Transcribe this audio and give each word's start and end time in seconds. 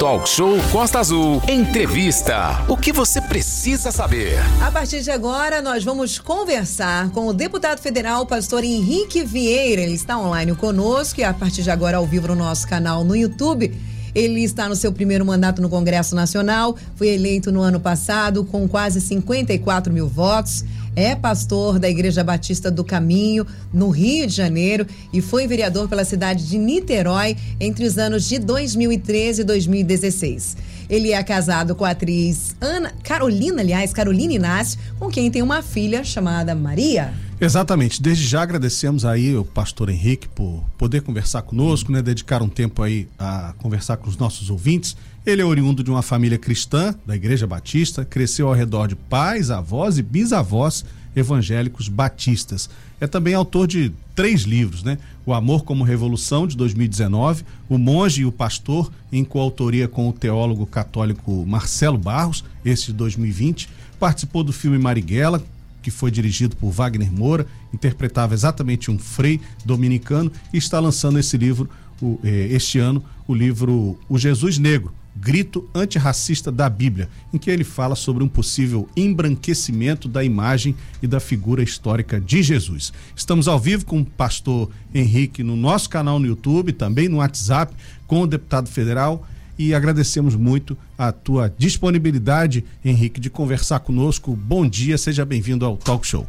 Talk 0.00 0.26
Show 0.26 0.56
Costa 0.72 0.98
Azul. 0.98 1.42
Entrevista. 1.46 2.64
O 2.66 2.74
que 2.74 2.90
você 2.90 3.20
precisa 3.20 3.92
saber? 3.92 4.38
A 4.58 4.70
partir 4.70 5.02
de 5.02 5.10
agora, 5.10 5.60
nós 5.60 5.84
vamos 5.84 6.18
conversar 6.18 7.10
com 7.10 7.26
o 7.26 7.34
deputado 7.34 7.80
federal, 7.80 8.24
pastor 8.24 8.64
Henrique 8.64 9.22
Vieira. 9.22 9.82
Ele 9.82 9.92
está 9.92 10.16
online 10.18 10.54
conosco 10.54 11.20
e 11.20 11.22
a 11.22 11.34
partir 11.34 11.62
de 11.62 11.70
agora, 11.70 11.98
ao 11.98 12.06
vivo 12.06 12.28
no 12.28 12.34
nosso 12.34 12.66
canal 12.66 13.04
no 13.04 13.14
YouTube. 13.14 13.78
Ele 14.14 14.42
está 14.42 14.70
no 14.70 14.74
seu 14.74 14.90
primeiro 14.90 15.22
mandato 15.26 15.60
no 15.60 15.68
Congresso 15.68 16.16
Nacional, 16.16 16.74
foi 16.96 17.08
eleito 17.08 17.52
no 17.52 17.60
ano 17.60 17.78
passado 17.78 18.42
com 18.42 18.66
quase 18.66 19.02
54 19.02 19.92
mil 19.92 20.08
votos. 20.08 20.64
É 20.96 21.14
pastor 21.14 21.78
da 21.78 21.88
Igreja 21.88 22.24
Batista 22.24 22.70
do 22.70 22.84
Caminho, 22.84 23.46
no 23.72 23.90
Rio 23.90 24.26
de 24.26 24.34
Janeiro, 24.34 24.86
e 25.12 25.20
foi 25.20 25.46
vereador 25.46 25.88
pela 25.88 26.04
cidade 26.04 26.48
de 26.48 26.58
Niterói 26.58 27.36
entre 27.60 27.84
os 27.84 27.96
anos 27.96 28.28
de 28.28 28.38
2013 28.38 29.42
e 29.42 29.44
2016. 29.44 30.56
Ele 30.88 31.12
é 31.12 31.22
casado 31.22 31.76
com 31.76 31.84
a 31.84 31.90
atriz 31.90 32.56
Ana 32.60 32.92
Carolina, 33.04 33.62
aliás, 33.62 33.92
Carolina 33.92 34.32
Inácio, 34.32 34.78
com 34.98 35.08
quem 35.08 35.30
tem 35.30 35.42
uma 35.42 35.62
filha 35.62 36.02
chamada 36.02 36.54
Maria. 36.54 37.14
Exatamente. 37.40 38.02
Desde 38.02 38.26
já 38.26 38.42
agradecemos 38.42 39.06
aí 39.06 39.34
o 39.34 39.44
pastor 39.46 39.88
Henrique 39.88 40.28
por 40.28 40.62
poder 40.76 41.00
conversar 41.00 41.40
conosco, 41.40 41.90
né? 41.90 42.02
Dedicar 42.02 42.42
um 42.42 42.48
tempo 42.50 42.82
aí 42.82 43.08
a 43.18 43.54
conversar 43.56 43.96
com 43.96 44.10
os 44.10 44.16
nossos 44.18 44.50
ouvintes. 44.50 44.94
Ele 45.24 45.40
é 45.40 45.44
oriundo 45.44 45.82
de 45.82 45.90
uma 45.90 46.02
família 46.02 46.36
cristã 46.36 46.94
da 47.06 47.16
Igreja 47.16 47.46
Batista, 47.46 48.04
cresceu 48.04 48.48
ao 48.48 48.54
redor 48.54 48.88
de 48.88 48.94
pais, 48.94 49.50
avós 49.50 49.96
e 49.96 50.02
bisavós 50.02 50.84
evangélicos 51.16 51.88
batistas. 51.88 52.68
É 53.00 53.06
também 53.06 53.32
autor 53.32 53.66
de 53.66 53.90
três 54.14 54.42
livros, 54.42 54.82
né? 54.82 54.98
O 55.24 55.32
Amor 55.32 55.64
como 55.64 55.82
Revolução, 55.82 56.46
de 56.46 56.54
2019, 56.58 57.44
O 57.70 57.78
Monge 57.78 58.20
e 58.20 58.26
o 58.26 58.32
Pastor, 58.32 58.92
em 59.10 59.24
coautoria 59.24 59.88
com 59.88 60.10
o 60.10 60.12
teólogo 60.12 60.66
católico 60.66 61.44
Marcelo 61.46 61.96
Barros, 61.96 62.44
esse 62.62 62.86
de 62.86 62.92
2020. 62.92 63.66
Participou 63.98 64.44
do 64.44 64.52
filme 64.52 64.78
Marighella, 64.78 65.42
que 65.82 65.90
foi 65.90 66.10
dirigido 66.10 66.56
por 66.56 66.70
Wagner 66.70 67.12
Moura, 67.12 67.46
interpretava 67.72 68.34
exatamente 68.34 68.90
um 68.90 68.98
frei 68.98 69.40
dominicano 69.64 70.30
e 70.52 70.58
está 70.58 70.78
lançando 70.78 71.18
esse 71.18 71.36
livro 71.36 71.68
o, 72.00 72.18
eh, 72.24 72.48
este 72.50 72.78
ano, 72.78 73.04
o 73.26 73.34
livro 73.34 73.98
O 74.08 74.18
Jesus 74.18 74.58
Negro, 74.58 74.92
Grito 75.14 75.68
Antirracista 75.74 76.50
da 76.50 76.68
Bíblia, 76.68 77.08
em 77.32 77.38
que 77.38 77.50
ele 77.50 77.64
fala 77.64 77.94
sobre 77.94 78.24
um 78.24 78.28
possível 78.28 78.88
embranquecimento 78.96 80.08
da 80.08 80.24
imagem 80.24 80.74
e 81.02 81.06
da 81.06 81.20
figura 81.20 81.62
histórica 81.62 82.20
de 82.20 82.42
Jesus. 82.42 82.92
Estamos 83.14 83.48
ao 83.48 83.58
vivo 83.58 83.84
com 83.84 84.00
o 84.00 84.04
pastor 84.04 84.70
Henrique 84.94 85.42
no 85.42 85.56
nosso 85.56 85.90
canal 85.90 86.18
no 86.18 86.26
YouTube, 86.26 86.72
também 86.72 87.08
no 87.08 87.18
WhatsApp, 87.18 87.74
com 88.06 88.22
o 88.22 88.26
deputado 88.26 88.68
federal 88.68 89.26
e 89.60 89.74
agradecemos 89.74 90.34
muito 90.34 90.74
a 90.96 91.12
tua 91.12 91.52
disponibilidade, 91.54 92.64
Henrique, 92.82 93.20
de 93.20 93.28
conversar 93.28 93.80
conosco. 93.80 94.34
Bom 94.34 94.66
dia, 94.66 94.96
seja 94.96 95.22
bem-vindo 95.22 95.66
ao 95.66 95.76
Talk 95.76 96.06
Show. 96.06 96.26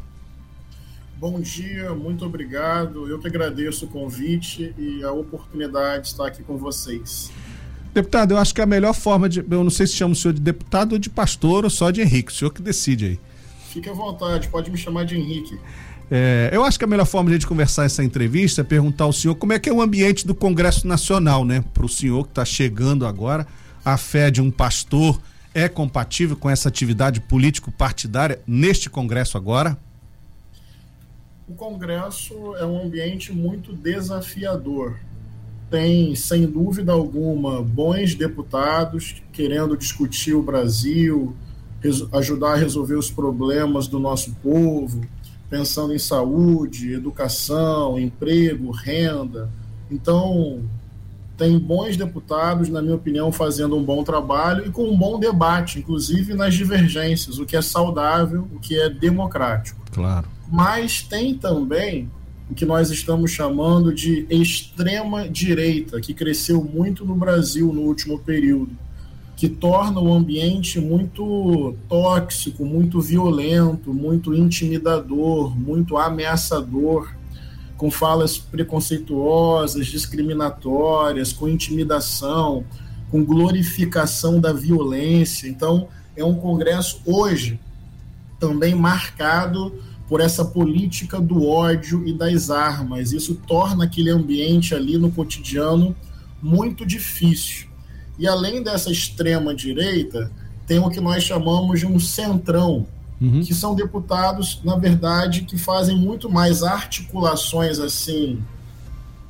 Bom 1.18 1.40
dia, 1.40 1.96
muito 1.96 2.26
obrigado. 2.26 3.08
Eu 3.08 3.20
que 3.20 3.28
agradeço 3.28 3.86
o 3.86 3.88
convite 3.88 4.76
e 4.78 5.02
a 5.02 5.14
oportunidade 5.14 6.02
de 6.02 6.08
estar 6.10 6.28
aqui 6.28 6.44
com 6.44 6.58
vocês. 6.58 7.32
Deputado, 7.94 8.34
eu 8.34 8.38
acho 8.38 8.54
que 8.54 8.60
a 8.60 8.66
melhor 8.66 8.94
forma 8.94 9.30
de. 9.30 9.40
Eu 9.40 9.64
não 9.64 9.70
sei 9.70 9.88
se 9.88 9.94
chama 9.94 10.12
o 10.12 10.16
senhor 10.16 10.34
de 10.34 10.42
deputado 10.42 10.92
ou 10.92 11.00
de 11.00 11.10
pastor 11.10 11.64
ou 11.64 11.70
só 11.70 11.90
de 11.90 12.02
Henrique, 12.02 12.34
o 12.34 12.36
senhor 12.36 12.52
que 12.52 12.62
decide 12.62 13.06
aí. 13.06 13.20
Fique 13.70 13.90
à 13.90 13.94
vontade, 13.94 14.50
pode 14.50 14.70
me 14.70 14.78
chamar 14.78 15.06
de 15.06 15.16
Henrique. 15.16 15.58
É, 16.14 16.50
eu 16.52 16.66
acho 16.66 16.78
que 16.78 16.84
a 16.84 16.88
melhor 16.88 17.06
forma 17.06 17.30
de 17.30 17.36
a 17.36 17.40
gente 17.40 17.48
conversar 17.48 17.86
essa 17.86 18.04
entrevista 18.04 18.60
é 18.60 18.64
perguntar 18.66 19.06
ao 19.06 19.14
senhor 19.14 19.36
como 19.36 19.54
é 19.54 19.60
que 19.60 19.70
é 19.70 19.74
o 19.74 19.82
ambiente 19.82 20.28
do 20.28 20.36
Congresso 20.36 20.86
Nacional, 20.86 21.46
né? 21.46 21.64
Para 21.74 21.86
o 21.86 21.90
senhor 21.90 22.26
que 22.26 22.32
está 22.32 22.44
chegando 22.44 23.06
agora, 23.06 23.48
a 23.84 23.96
fé 23.96 24.30
de 24.30 24.42
um 24.42 24.52
pastor 24.52 25.22
é 25.54 25.70
compatível 25.70 26.36
com 26.36 26.50
essa 26.50 26.68
atividade 26.68 27.22
político-partidária 27.22 28.42
neste 28.46 28.90
Congresso 28.90 29.38
agora? 29.38 29.78
O 31.48 31.54
Congresso 31.54 32.56
é 32.58 32.66
um 32.66 32.84
ambiente 32.84 33.32
muito 33.32 33.74
desafiador 33.74 34.98
tem, 35.72 36.14
sem 36.16 36.46
dúvida 36.46 36.92
alguma, 36.92 37.64
bons 37.64 38.14
deputados 38.14 39.24
querendo 39.32 39.78
discutir 39.78 40.34
o 40.34 40.44
Brasil, 40.44 41.34
ajudar 42.12 42.54
a 42.54 42.58
resolver 42.58 42.96
os 42.96 43.10
problemas 43.10 43.88
do 43.88 43.98
nosso 43.98 44.36
povo, 44.44 45.02
pensando 45.52 45.94
em 45.94 46.00
saúde, 46.00 46.94
educação, 46.94 48.00
emprego, 48.00 48.72
renda. 48.72 49.50
Então, 49.92 50.64
tem 51.38 51.60
bons 51.60 51.98
deputados, 51.98 52.70
na 52.70 52.82
minha 52.82 52.96
opinião, 52.96 53.34
fazendo 53.34 53.76
um 53.76 53.84
bom 53.84 54.02
trabalho 54.02 54.66
e 54.66 54.72
com 54.72 54.90
um 54.90 54.98
bom 54.98 55.20
debate, 55.20 55.78
inclusive 55.78 56.34
nas 56.34 56.54
divergências, 56.54 57.38
o 57.38 57.46
que 57.46 57.58
é 57.58 57.62
saudável, 57.62 58.48
o 58.56 58.60
que 58.62 58.80
é 58.80 58.90
democrático. 58.90 59.82
Claro. 59.92 60.30
Mas 60.50 61.02
tem 61.02 61.36
também 61.36 62.10
o 62.50 62.56
que 62.56 62.66
nós 62.66 62.90
estamos 62.90 63.32
chamando 63.32 63.94
de 63.94 64.26
extrema 64.30 65.28
direita, 65.28 66.00
que 66.00 66.14
cresceu 66.14 66.64
muito 66.64 67.04
no 67.04 67.16
Brasil 67.16 67.74
no 67.74 67.82
último 67.82 68.20
período, 68.20 68.72
que 69.42 69.50
torna 69.50 70.00
o 70.00 70.14
ambiente 70.14 70.80
muito 70.80 71.76
tóxico, 71.90 72.64
muito 72.64 73.02
violento, 73.02 73.92
muito 73.92 74.36
intimidador, 74.36 75.58
muito 75.58 75.98
ameaçador, 75.98 77.12
com 77.76 77.90
falas 77.90 78.38
preconceituosas, 78.38 79.88
discriminatórias, 79.88 81.34
com 81.34 81.50
intimidação, 81.50 82.64
com 83.10 83.26
glorificação 83.26 84.40
da 84.40 84.54
violência. 84.54 85.48
Então, 85.48 85.88
é 86.16 86.24
um 86.24 86.36
congresso 86.36 87.02
hoje 87.04 87.60
também 88.40 88.76
marcado 88.76 89.74
por 90.08 90.22
essa 90.22 90.46
política 90.46 91.20
do 91.20 91.48
ódio 91.48 92.08
e 92.08 92.14
das 92.14 92.52
armas. 92.52 93.12
Isso 93.12 93.34
torna 93.48 93.86
aquele 93.86 94.12
ambiente 94.12 94.76
ali 94.76 95.00
no 95.00 95.10
cotidiano 95.10 95.96
muito 96.40 96.86
difícil. 96.86 97.71
E 98.22 98.28
além 98.28 98.62
dessa 98.62 98.92
extrema 98.92 99.52
direita, 99.52 100.32
tem 100.68 100.78
o 100.78 100.92
que 100.92 101.02
nós 101.02 101.24
chamamos 101.24 101.80
de 101.80 101.88
um 101.88 102.00
centrão, 102.00 102.86
uhum. 103.20 103.42
que 103.42 103.52
são 103.52 103.74
deputados, 103.74 104.62
na 104.64 104.76
verdade, 104.76 105.42
que 105.42 105.58
fazem 105.58 105.98
muito 105.98 106.30
mais 106.30 106.62
articulações 106.62 107.80
assim 107.80 108.38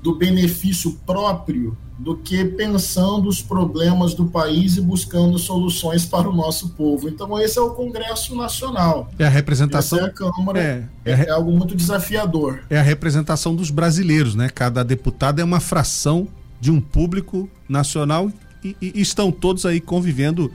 do 0.03 0.17
benefício 0.17 0.99
próprio 1.05 1.77
do 1.97 2.17
que 2.17 2.43
pensando 2.43 3.29
os 3.29 3.41
problemas 3.41 4.13
do 4.13 4.25
país 4.25 4.75
e 4.75 4.81
buscando 4.81 5.39
soluções 5.39 6.05
para 6.05 6.27
o 6.27 6.35
nosso 6.35 6.71
povo. 6.71 7.07
Então 7.07 7.39
esse 7.39 7.57
é 7.57 7.61
o 7.61 7.69
Congresso 7.69 8.35
Nacional. 8.35 9.09
É 9.17 9.25
a 9.25 9.29
representação. 9.29 9.99
Essa 9.99 10.07
é 10.07 10.09
a 10.09 10.13
Câmara. 10.13 10.59
É, 10.59 10.83
é, 11.05 11.11
é, 11.11 11.29
algo 11.29 11.49
muito 11.53 11.77
desafiador. 11.77 12.63
É 12.69 12.77
a 12.77 12.83
representação 12.83 13.55
dos 13.55 13.71
brasileiros, 13.71 14.35
né? 14.35 14.49
Cada 14.49 14.83
deputado 14.83 15.39
é 15.39 15.43
uma 15.45 15.61
fração 15.61 16.27
de 16.59 16.69
um 16.69 16.81
público 16.81 17.49
nacional 17.69 18.29
e, 18.63 18.75
e 18.81 19.01
estão 19.01 19.31
todos 19.31 19.65
aí 19.65 19.79
convivendo 19.79 20.51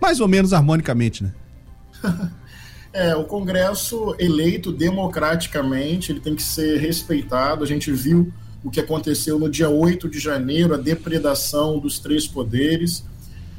mais 0.00 0.20
ou 0.20 0.28
menos 0.28 0.52
harmonicamente, 0.52 1.24
né? 1.24 1.32
É, 2.90 3.14
o 3.14 3.24
Congresso 3.24 4.16
eleito 4.18 4.72
democraticamente, 4.72 6.10
ele 6.10 6.20
tem 6.20 6.34
que 6.34 6.42
ser 6.42 6.78
respeitado. 6.78 7.62
A 7.62 7.66
gente 7.66 7.92
viu 7.92 8.32
o 8.64 8.70
que 8.70 8.80
aconteceu 8.80 9.38
no 9.38 9.48
dia 9.48 9.68
8 9.68 10.08
de 10.08 10.18
janeiro, 10.18 10.74
a 10.74 10.78
depredação 10.78 11.78
dos 11.78 11.98
três 11.98 12.26
poderes. 12.26 13.04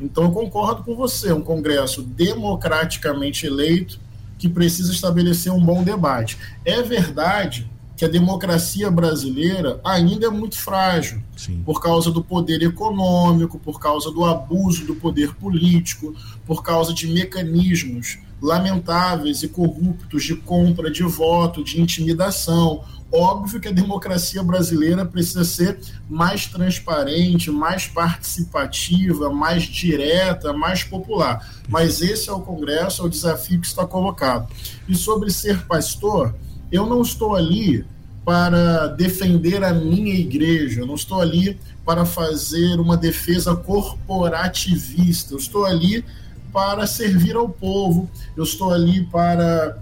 Então, 0.02 0.26
eu 0.26 0.32
concordo 0.32 0.84
com 0.84 0.96
você, 0.96 1.32
um 1.32 1.42
Congresso 1.42 2.02
democraticamente 2.02 3.46
eleito 3.46 4.00
que 4.38 4.50
precisa 4.50 4.92
estabelecer 4.92 5.54
um 5.54 5.64
bom 5.64 5.84
debate. 5.84 6.38
É 6.66 6.82
verdade 6.82 7.70
que 8.00 8.06
a 8.06 8.08
democracia 8.08 8.90
brasileira 8.90 9.78
ainda 9.84 10.28
é 10.28 10.30
muito 10.30 10.58
frágil, 10.58 11.22
Sim. 11.36 11.62
por 11.66 11.82
causa 11.82 12.10
do 12.10 12.24
poder 12.24 12.64
econômico, 12.64 13.60
por 13.60 13.78
causa 13.78 14.10
do 14.10 14.24
abuso 14.24 14.86
do 14.86 14.96
poder 14.96 15.35
político, 15.35 16.16
por 16.46 16.64
causa 16.64 16.94
de 16.94 17.08
mecanismos 17.08 18.18
lamentáveis 18.41 19.44
e 19.44 19.50
corruptos 19.50 20.23
de 20.23 20.34
compra 20.34 20.90
de 20.90 21.03
voto, 21.03 21.62
de 21.62 21.82
intimidação, 21.82 22.85
Óbvio 23.12 23.59
que 23.59 23.68
a 23.68 23.72
democracia 23.72 24.44
brasileira 24.44 25.03
precisa 25.03 25.44
ser 25.44 25.79
mais 26.08 26.46
transparente, 26.46 27.50
mais 27.50 27.88
participativa, 27.88 29.32
mais 29.32 29.64
direta, 29.64 30.53
mais 30.53 30.84
popular. 30.84 31.44
Mas 31.68 32.03
esse 32.03 32.29
é 32.29 32.32
o 32.32 32.40
Congresso, 32.40 33.02
é 33.02 33.06
o 33.06 33.09
desafio 33.09 33.59
que 33.59 33.66
está 33.66 33.84
colocado. 33.84 34.47
E 34.88 34.94
sobre 34.94 35.32
ser 35.32 35.66
pastor, 35.66 36.35
eu 36.72 36.85
não 36.85 37.02
estou 37.02 37.35
ali 37.35 37.84
para 38.29 38.90
defender 38.90 39.64
a 39.64 39.73
minha 39.73 40.14
igreja, 40.14 40.81
eu 40.81 40.85
não 40.85 40.93
estou 40.93 41.20
ali 41.20 41.58
para 41.84 42.05
fazer 42.05 42.79
uma 42.79 42.96
defesa 42.96 43.55
corporativista, 43.55 45.34
eu 45.34 45.40
estou 45.40 45.66
ali 45.66 46.05
para 46.53 46.85
servir 46.85 47.35
ao 47.35 47.49
povo, 47.49 48.08
eu 48.37 48.43
estou 48.43 48.72
ali 48.72 49.03
para 49.05 49.79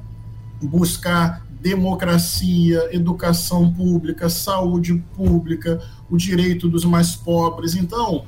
buscar 0.61 1.45
democracia, 1.59 2.87
educação 2.95 3.69
pública, 3.73 4.29
saúde 4.29 4.93
pública, 5.17 5.81
o 6.09 6.15
direito 6.15 6.69
dos 6.69 6.85
mais 6.85 7.17
pobres. 7.17 7.75
Então, 7.75 8.23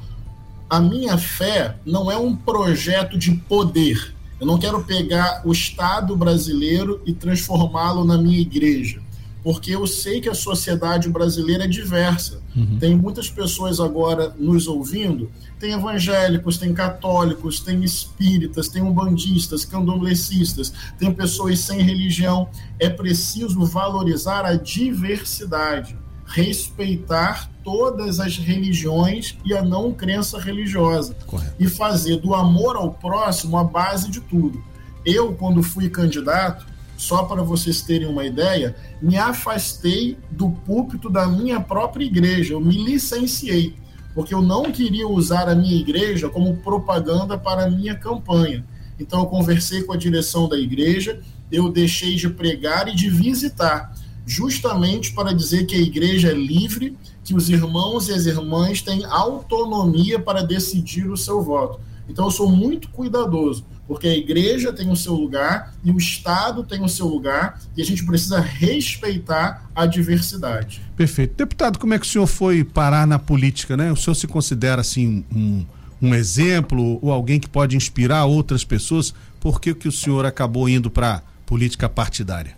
a 0.70 0.82
minha 0.82 1.18
fé 1.18 1.78
não 1.86 2.12
é 2.12 2.18
um 2.18 2.36
projeto 2.36 3.18
de 3.18 3.32
poder. 3.32 4.14
Eu 4.38 4.46
não 4.46 4.58
quero 4.58 4.84
pegar 4.84 5.44
o 5.46 5.54
Estado 5.54 6.14
brasileiro 6.18 7.02
e 7.06 7.14
transformá-lo 7.14 8.04
na 8.04 8.18
minha 8.18 8.42
igreja 8.42 9.08
porque 9.44 9.74
eu 9.74 9.88
sei 9.88 10.20
que 10.20 10.30
a 10.30 10.34
sociedade 10.34 11.10
brasileira 11.10 11.64
é 11.64 11.68
diversa. 11.68 12.42
Uhum. 12.56 12.78
Tem 12.80 12.96
muitas 12.96 13.30
pessoas 13.30 13.80
agora 13.80 14.34
nos 14.38 14.68
ouvindo, 14.68 15.32
tem 15.60 15.72
evangélicos, 15.72 16.58
tem 16.58 16.74
católicos, 16.74 17.60
tem 17.60 17.84
espíritas, 17.84 18.68
tem 18.68 18.82
umbandistas, 18.82 19.64
candomblecistas, 19.66 20.74
tem 20.98 21.14
pessoas 21.14 21.60
sem 21.60 21.82
religião. 21.82 22.50
É 22.78 22.90
preciso 22.90 23.66
valorizar 23.66 24.46
a 24.46 24.56
diversidade, 24.56 25.98
respeitar 26.26 27.50
todas 27.64 28.20
as 28.20 28.38
religiões 28.38 29.38
e 29.46 29.54
a 29.54 29.62
não 29.62 29.92
crença 29.92 30.40
religiosa 30.40 31.16
Correto. 31.26 31.56
e 31.60 31.68
fazer 31.68 32.18
do 32.18 32.34
amor 32.34 32.76
ao 32.76 32.92
próximo 32.94 33.58
a 33.58 33.64
base 33.64 34.10
de 34.10 34.20
tudo. 34.22 34.64
Eu, 35.06 35.34
quando 35.34 35.64
fui 35.64 35.90
candidato, 35.90 36.66
só 37.00 37.24
para 37.24 37.42
vocês 37.42 37.82
terem 37.82 38.10
uma 38.10 38.26
ideia, 38.26 38.76
me 39.02 39.18
afastei 39.18 40.18
do 40.30 40.50
púlpito 40.50 41.10
da 41.10 41.26
minha 41.28 41.62
própria 41.62 42.04
igreja, 42.04 42.54
eu 42.54 42.60
me 42.60 42.84
licenciei, 42.84 43.74
porque 44.14 44.34
eu 44.34 44.42
não 44.42 44.64
queria 44.70 45.08
usar 45.08 45.48
a 45.48 45.56
minha 45.56 45.80
igreja 45.80 46.28
como 46.28 46.58
propaganda 46.58 47.38
para 47.38 47.64
a 47.64 47.70
minha 47.70 47.96
campanha. 47.96 48.66
Então 49.00 49.22
eu 49.22 49.28
conversei 49.28 49.82
com 49.84 49.94
a 49.94 49.98
direção 49.98 50.50
da 50.50 50.60
igreja, 50.60 51.22
eu 51.50 51.72
deixei 51.72 52.16
de 52.16 52.28
pregar 52.30 52.90
e 52.90 52.96
de 52.96 53.10
visitar, 53.10 53.96
justamente 54.26 55.14
para 55.14 55.34
dizer 55.34 55.68
que 55.68 55.76
a 55.76 55.82
igreja 55.82 56.28
é 56.28 56.34
livre, 56.34 56.98
que 57.24 57.34
os 57.34 57.50
irmãos 57.50 58.10
e 58.10 58.14
as 58.14 58.26
irmãs 58.26 58.82
têm 58.82 59.06
autonomia 59.06 60.20
para 60.20 60.44
decidir 60.44 61.10
o 61.10 61.16
seu 61.16 61.42
voto. 61.42 61.80
Então 62.10 62.26
eu 62.26 62.32
sou 62.32 62.50
muito 62.50 62.90
cuidadoso 62.90 63.66
porque 63.90 64.08
a 64.08 64.16
igreja 64.16 64.72
tem 64.72 64.92
o 64.92 64.96
seu 64.96 65.16
lugar 65.16 65.74
e 65.84 65.90
o 65.90 65.98
Estado 65.98 66.64
tem 66.64 66.84
o 66.84 66.88
seu 66.88 67.08
lugar 67.08 67.60
e 67.76 67.82
a 67.82 67.86
gente 67.86 68.06
precisa 68.06 68.40
respeitar 68.40 69.68
a 69.74 69.88
diversidade. 69.88 70.80
Perfeito. 70.96 71.36
Deputado, 71.36 71.80
como 71.80 71.96
é 71.96 72.00
que 72.00 72.06
o 72.06 72.10
senhor 72.10 72.28
foi 72.28 72.64
parar 72.64 73.08
na 73.08 73.18
política, 73.18 73.76
né? 73.76 73.92
O 73.92 73.96
senhor 73.96 74.14
se 74.14 74.28
considera 74.28 74.82
assim 74.82 75.26
um, 75.36 75.66
um 76.00 76.14
exemplo 76.14 77.00
ou 77.02 77.12
alguém 77.12 77.40
que 77.40 77.50
pode 77.50 77.76
inspirar 77.76 78.26
outras 78.26 78.64
pessoas? 78.64 79.12
Por 79.40 79.60
que, 79.60 79.74
que 79.74 79.88
o 79.88 79.92
senhor 79.92 80.24
acabou 80.24 80.70
indo 80.70 80.92
para 80.92 81.24
política 81.48 81.90
partidária? 81.90 82.56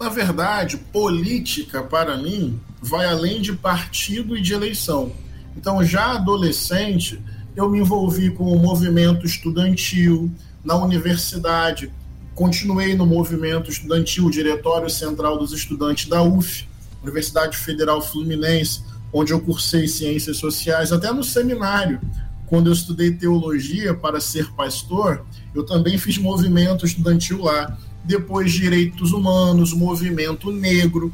Na 0.00 0.08
verdade, 0.08 0.76
política 0.76 1.84
para 1.84 2.16
mim 2.16 2.58
vai 2.82 3.06
além 3.06 3.40
de 3.40 3.52
partido 3.52 4.36
e 4.36 4.42
de 4.42 4.52
eleição. 4.52 5.12
Então, 5.56 5.84
já 5.84 6.14
adolescente, 6.14 7.22
eu 7.56 7.70
me 7.70 7.78
envolvi 7.78 8.30
com 8.30 8.44
o 8.44 8.58
movimento 8.58 9.24
estudantil 9.24 10.30
na 10.62 10.76
universidade, 10.76 11.90
continuei 12.34 12.94
no 12.94 13.06
movimento 13.06 13.70
estudantil, 13.70 14.28
Diretório 14.28 14.90
Central 14.90 15.38
dos 15.38 15.52
Estudantes 15.52 16.06
da 16.06 16.22
UF, 16.22 16.68
Universidade 17.02 17.56
Federal 17.56 18.02
Fluminense, 18.02 18.82
onde 19.10 19.32
eu 19.32 19.40
cursei 19.40 19.88
Ciências 19.88 20.36
Sociais, 20.36 20.92
até 20.92 21.10
no 21.10 21.24
seminário, 21.24 21.98
quando 22.46 22.66
eu 22.66 22.72
estudei 22.72 23.10
teologia 23.12 23.94
para 23.94 24.20
ser 24.20 24.52
pastor, 24.52 25.24
eu 25.54 25.64
também 25.64 25.96
fiz 25.96 26.18
movimento 26.18 26.84
estudantil 26.84 27.42
lá. 27.42 27.76
Depois, 28.04 28.52
direitos 28.52 29.12
humanos, 29.12 29.72
movimento 29.72 30.52
negro. 30.52 31.12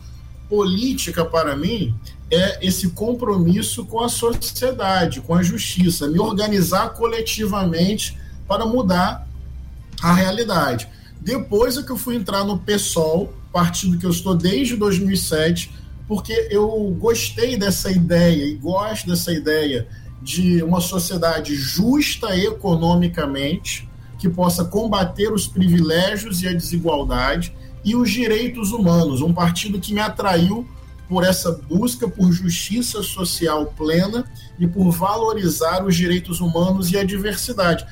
Política, 0.53 1.25
para 1.25 1.57
mim, 1.57 1.95
é 2.31 2.59
esse 2.61 2.91
compromisso 2.91 3.87
com 3.87 4.01
a 4.01 4.09
sociedade, 4.11 5.23
com 5.23 5.35
a 5.35 5.43
justiça, 5.43 6.07
me 6.07 6.19
organizar 6.19 6.91
coletivamente 6.91 8.19
para 8.47 8.67
mudar 8.67 9.27
a 10.03 10.13
realidade. 10.13 10.87
Depois 11.19 11.79
é 11.79 11.83
que 11.83 11.89
eu 11.89 11.97
fui 11.97 12.17
entrar 12.17 12.45
no 12.45 12.59
PSOL, 12.59 13.33
partido 13.51 13.97
que 13.97 14.05
eu 14.05 14.11
estou 14.11 14.35
desde 14.35 14.77
2007, 14.77 15.73
porque 16.07 16.49
eu 16.51 16.95
gostei 17.01 17.57
dessa 17.57 17.91
ideia 17.91 18.45
e 18.45 18.55
gosto 18.55 19.09
dessa 19.09 19.33
ideia 19.33 19.89
de 20.21 20.63
uma 20.63 20.83
sociedade 20.83 21.55
justa 21.55 22.37
economicamente, 22.37 23.89
que 24.19 24.29
possa 24.29 24.67
combater 24.67 25.33
os 25.33 25.47
privilégios 25.47 26.43
e 26.43 26.49
a 26.49 26.53
desigualdade 26.53 27.57
e 27.85 27.97
os 27.97 28.11
direitos 28.11 28.73
humanos. 28.73 29.21
Um 29.21 29.33
partido 29.33 29.81
que 29.81 29.93
me 29.93 30.01
atraiu 30.01 30.67
por 31.09 31.25
essa 31.25 31.53
busca 31.53 32.09
por 32.09 32.33
justiça 32.33 33.03
social 33.03 33.67
plena 33.77 34.25
e 34.59 34.67
por 34.67 34.91
valorizar 34.91 35.85
os 35.85 35.95
direitos 35.95 36.41
humanos 36.41 36.91
e 36.91 36.97
a 36.97 37.05
diversidade. 37.05 37.85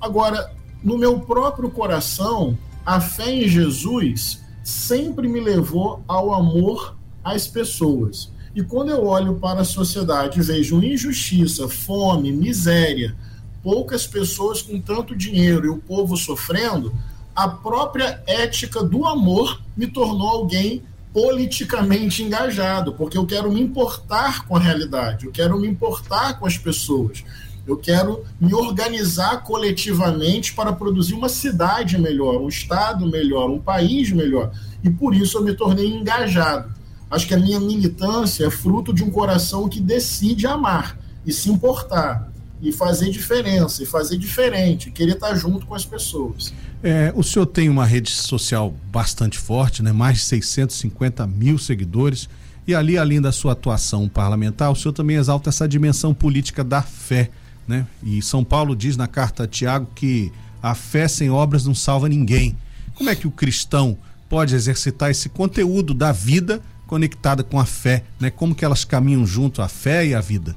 Agora, 0.00 0.52
no 0.82 0.96
meu 0.96 1.18
próprio 1.20 1.70
coração, 1.70 2.56
a 2.86 3.00
fé 3.00 3.30
em 3.30 3.48
Jesus 3.48 4.40
sempre 4.62 5.26
me 5.26 5.40
levou 5.40 6.04
ao 6.06 6.32
amor 6.32 6.96
às 7.24 7.48
pessoas. 7.48 8.30
E 8.54 8.62
quando 8.62 8.90
eu 8.90 9.04
olho 9.04 9.34
para 9.34 9.62
a 9.62 9.64
sociedade 9.64 10.38
e 10.38 10.42
vejo 10.42 10.82
injustiça, 10.82 11.68
fome, 11.68 12.32
miséria, 12.32 13.16
poucas 13.62 14.06
pessoas 14.06 14.62
com 14.62 14.80
tanto 14.80 15.16
dinheiro 15.16 15.66
e 15.66 15.68
o 15.68 15.78
povo 15.78 16.16
sofrendo, 16.16 16.92
a 17.38 17.46
própria 17.46 18.20
ética 18.26 18.82
do 18.82 19.06
amor 19.06 19.62
me 19.76 19.86
tornou 19.86 20.26
alguém 20.26 20.82
politicamente 21.12 22.20
engajado, 22.20 22.94
porque 22.94 23.16
eu 23.16 23.24
quero 23.24 23.52
me 23.52 23.60
importar 23.60 24.44
com 24.44 24.56
a 24.56 24.58
realidade, 24.58 25.26
eu 25.26 25.30
quero 25.30 25.56
me 25.56 25.68
importar 25.68 26.36
com 26.40 26.46
as 26.46 26.58
pessoas, 26.58 27.24
eu 27.64 27.76
quero 27.76 28.24
me 28.40 28.52
organizar 28.52 29.44
coletivamente 29.44 30.52
para 30.52 30.72
produzir 30.72 31.14
uma 31.14 31.28
cidade 31.28 31.96
melhor, 31.96 32.40
um 32.40 32.48
estado 32.48 33.06
melhor, 33.06 33.48
um 33.48 33.60
país 33.60 34.10
melhor. 34.10 34.50
E 34.82 34.90
por 34.90 35.14
isso 35.14 35.38
eu 35.38 35.44
me 35.44 35.54
tornei 35.54 35.86
engajado. 35.86 36.74
Acho 37.08 37.28
que 37.28 37.34
a 37.34 37.38
minha 37.38 37.60
militância 37.60 38.46
é 38.46 38.50
fruto 38.50 38.92
de 38.92 39.04
um 39.04 39.10
coração 39.10 39.68
que 39.68 39.80
decide 39.80 40.44
amar 40.44 40.98
e 41.24 41.32
se 41.32 41.48
importar 41.48 42.32
e 42.60 42.72
fazer 42.72 43.10
diferença, 43.10 43.82
e 43.82 43.86
fazer 43.86 44.16
diferente, 44.18 44.90
querer 44.90 45.12
estar 45.12 45.34
junto 45.34 45.66
com 45.66 45.74
as 45.74 45.84
pessoas. 45.84 46.52
É, 46.82 47.12
o 47.14 47.22
senhor 47.22 47.46
tem 47.46 47.68
uma 47.68 47.84
rede 47.84 48.10
social 48.10 48.74
bastante 48.90 49.38
forte, 49.38 49.82
né? 49.82 49.92
mais 49.92 50.18
de 50.18 50.24
650 50.24 51.26
mil 51.26 51.58
seguidores. 51.58 52.28
E 52.66 52.74
ali, 52.74 52.98
além 52.98 53.20
da 53.20 53.32
sua 53.32 53.52
atuação 53.52 54.08
parlamentar, 54.08 54.70
o 54.70 54.76
senhor 54.76 54.92
também 54.92 55.16
exalta 55.16 55.48
essa 55.48 55.66
dimensão 55.66 56.12
política 56.12 56.62
da 56.62 56.82
fé. 56.82 57.30
Né? 57.66 57.86
E 58.02 58.20
São 58.20 58.44
Paulo 58.44 58.76
diz 58.76 58.96
na 58.96 59.06
carta 59.06 59.44
a 59.44 59.46
Tiago 59.46 59.88
que 59.94 60.32
a 60.62 60.74
fé 60.74 61.08
sem 61.08 61.30
obras 61.30 61.64
não 61.64 61.74
salva 61.74 62.08
ninguém. 62.08 62.56
Como 62.94 63.08
é 63.08 63.14
que 63.14 63.26
o 63.26 63.30
cristão 63.30 63.96
pode 64.28 64.54
exercitar 64.54 65.10
esse 65.10 65.28
conteúdo 65.28 65.94
da 65.94 66.12
vida 66.12 66.60
conectada 66.86 67.42
com 67.42 67.58
a 67.58 67.64
fé? 67.64 68.04
Né? 68.20 68.30
Como 68.30 68.54
que 68.54 68.64
elas 68.64 68.84
caminham 68.84 69.24
junto, 69.26 69.62
a 69.62 69.68
fé 69.68 70.06
e 70.06 70.14
a 70.14 70.20
vida? 70.20 70.54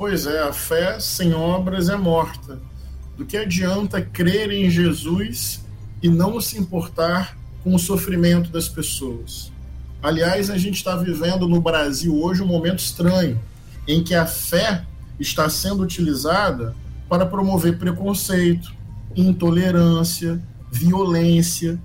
Pois 0.00 0.24
é, 0.24 0.40
a 0.40 0.50
fé 0.50 0.98
sem 0.98 1.34
obras 1.34 1.90
é 1.90 1.94
morta. 1.94 2.58
Do 3.18 3.26
que 3.26 3.36
adianta 3.36 4.00
crer 4.00 4.50
em 4.50 4.70
Jesus 4.70 5.62
e 6.02 6.08
não 6.08 6.40
se 6.40 6.58
importar 6.58 7.36
com 7.62 7.74
o 7.74 7.78
sofrimento 7.78 8.48
das 8.48 8.66
pessoas? 8.66 9.52
Aliás, 10.02 10.48
a 10.48 10.56
gente 10.56 10.76
está 10.76 10.96
vivendo 10.96 11.46
no 11.46 11.60
Brasil 11.60 12.18
hoje 12.18 12.42
um 12.42 12.46
momento 12.46 12.78
estranho, 12.78 13.38
em 13.86 14.02
que 14.02 14.14
a 14.14 14.24
fé 14.24 14.86
está 15.18 15.50
sendo 15.50 15.82
utilizada 15.82 16.74
para 17.06 17.26
promover 17.26 17.76
preconceito, 17.76 18.72
intolerância, 19.14 20.42
violência, 20.72 21.78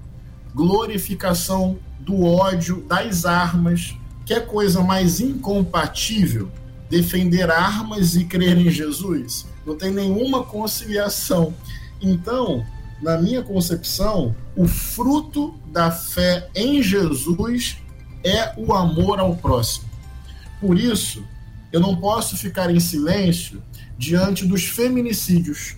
glorificação 0.54 1.78
do 2.00 2.24
ódio, 2.24 2.82
das 2.88 3.26
armas. 3.26 3.94
Que 4.26 4.36
é 4.36 4.40
coisa 4.40 4.82
mais 4.82 5.20
incompatível 5.20 6.50
defender 6.90 7.50
armas 7.50 8.16
e 8.16 8.26
crer 8.26 8.58
em 8.58 8.70
Jesus. 8.70 9.46
Não 9.66 9.76
tem 9.76 9.92
nenhuma 9.92 10.44
conciliação. 10.44 11.54
Então, 12.02 12.66
na 13.02 13.18
minha 13.18 13.42
concepção, 13.42 14.36
o 14.56 14.68
fruto 14.68 15.54
da 15.72 15.92
fé 15.92 16.50
em 16.56 16.82
Jesus 16.82 17.78
é 18.24 18.54
o 18.58 18.74
amor 18.74 19.20
ao 19.20 19.36
próximo. 19.36 19.86
Por 20.60 20.80
isso, 20.80 21.24
eu 21.72 21.80
não 21.80 21.96
posso 21.96 22.38
ficar 22.38 22.74
em 22.74 22.80
silêncio 22.80 23.62
diante 23.98 24.46
dos 24.46 24.66
feminicídios, 24.66 25.76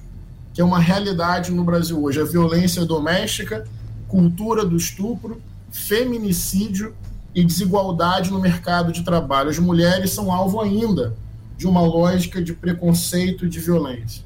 que 0.54 0.62
é 0.62 0.64
uma 0.64 0.80
realidade 0.80 1.52
no 1.52 1.64
Brasil 1.64 2.02
hoje. 2.02 2.22
A 2.22 2.26
violência 2.26 2.86
doméstica, 2.86 3.68
cultura 4.08 4.66
do 4.66 4.78
estupro, 4.78 5.42
feminicídio 5.72 6.96
e 7.38 7.44
desigualdade 7.44 8.32
no 8.32 8.39
mercado 8.39 8.91
de 8.91 9.03
trabalho. 9.03 9.51
As 9.51 9.60
mulheres 9.60 10.10
são 10.10 10.32
alvo 10.32 10.60
ainda 10.60 11.15
de 11.56 11.67
uma 11.67 11.82
lógica 11.82 12.41
de 12.41 12.51
preconceito 12.51 13.46
e 13.46 13.50
de 13.50 13.60
violência. 13.60 14.24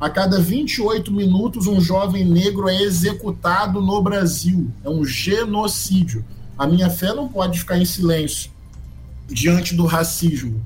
A 0.00 0.08
cada 0.08 0.40
28 0.40 1.12
minutos, 1.12 1.66
um 1.66 1.78
jovem 1.78 2.24
negro 2.24 2.66
é 2.66 2.80
executado 2.80 3.82
no 3.82 4.00
Brasil. 4.00 4.70
É 4.82 4.88
um 4.88 5.04
genocídio. 5.04 6.24
A 6.56 6.66
minha 6.66 6.88
fé 6.88 7.12
não 7.12 7.28
pode 7.28 7.58
ficar 7.58 7.76
em 7.76 7.84
silêncio 7.84 8.50
diante 9.28 9.74
do 9.74 9.84
racismo. 9.84 10.64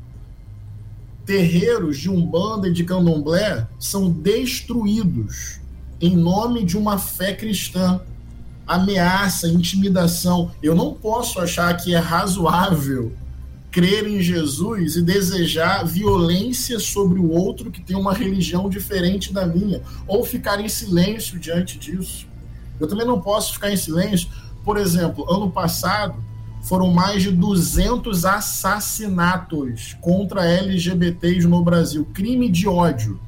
terreiros 1.27 1.99
de 1.99 2.09
Umbanda 2.09 2.69
e 2.69 2.73
de 2.73 2.85
Candomblé 2.85 3.67
são 3.77 4.09
destruídos 4.09 5.61
em 6.01 6.17
nome 6.17 6.65
de 6.65 6.79
uma 6.79 6.97
fé 6.97 7.35
cristã. 7.35 8.01
Ameaça, 8.69 9.49
intimidação. 9.49 10.53
Eu 10.63 10.75
não 10.75 10.93
posso 10.93 11.41
achar 11.41 11.75
que 11.77 11.95
é 11.95 11.99
razoável 11.99 13.17
crer 13.71 14.07
em 14.07 14.21
Jesus 14.21 14.97
e 14.97 15.03
desejar 15.03 15.85
violência 15.85 16.79
sobre 16.79 17.19
o 17.19 17.31
outro 17.31 17.71
que 17.71 17.83
tem 17.83 17.97
uma 17.97 18.13
religião 18.13 18.69
diferente 18.69 19.33
da 19.33 19.47
minha, 19.47 19.83
ou 20.07 20.25
ficar 20.25 20.61
em 20.61 20.69
silêncio 20.69 21.39
diante 21.39 21.79
disso. 21.79 22.27
Eu 22.81 22.87
também 22.87 23.07
não 23.07 23.21
posso 23.21 23.55
ficar 23.55 23.71
em 23.71 23.77
silêncio. 23.77 24.29
Por 24.65 24.77
exemplo, 24.77 25.31
ano 25.33 25.51
passado 25.51 26.17
foram 26.63 26.91
mais 26.91 27.23
de 27.23 27.31
200 27.31 28.25
assassinatos 28.25 29.97
contra 30.01 30.45
LGBTs 30.45 31.47
no 31.47 31.63
Brasil, 31.63 32.07
crime 32.13 32.49
de 32.49 32.69
ódio. 32.69 33.21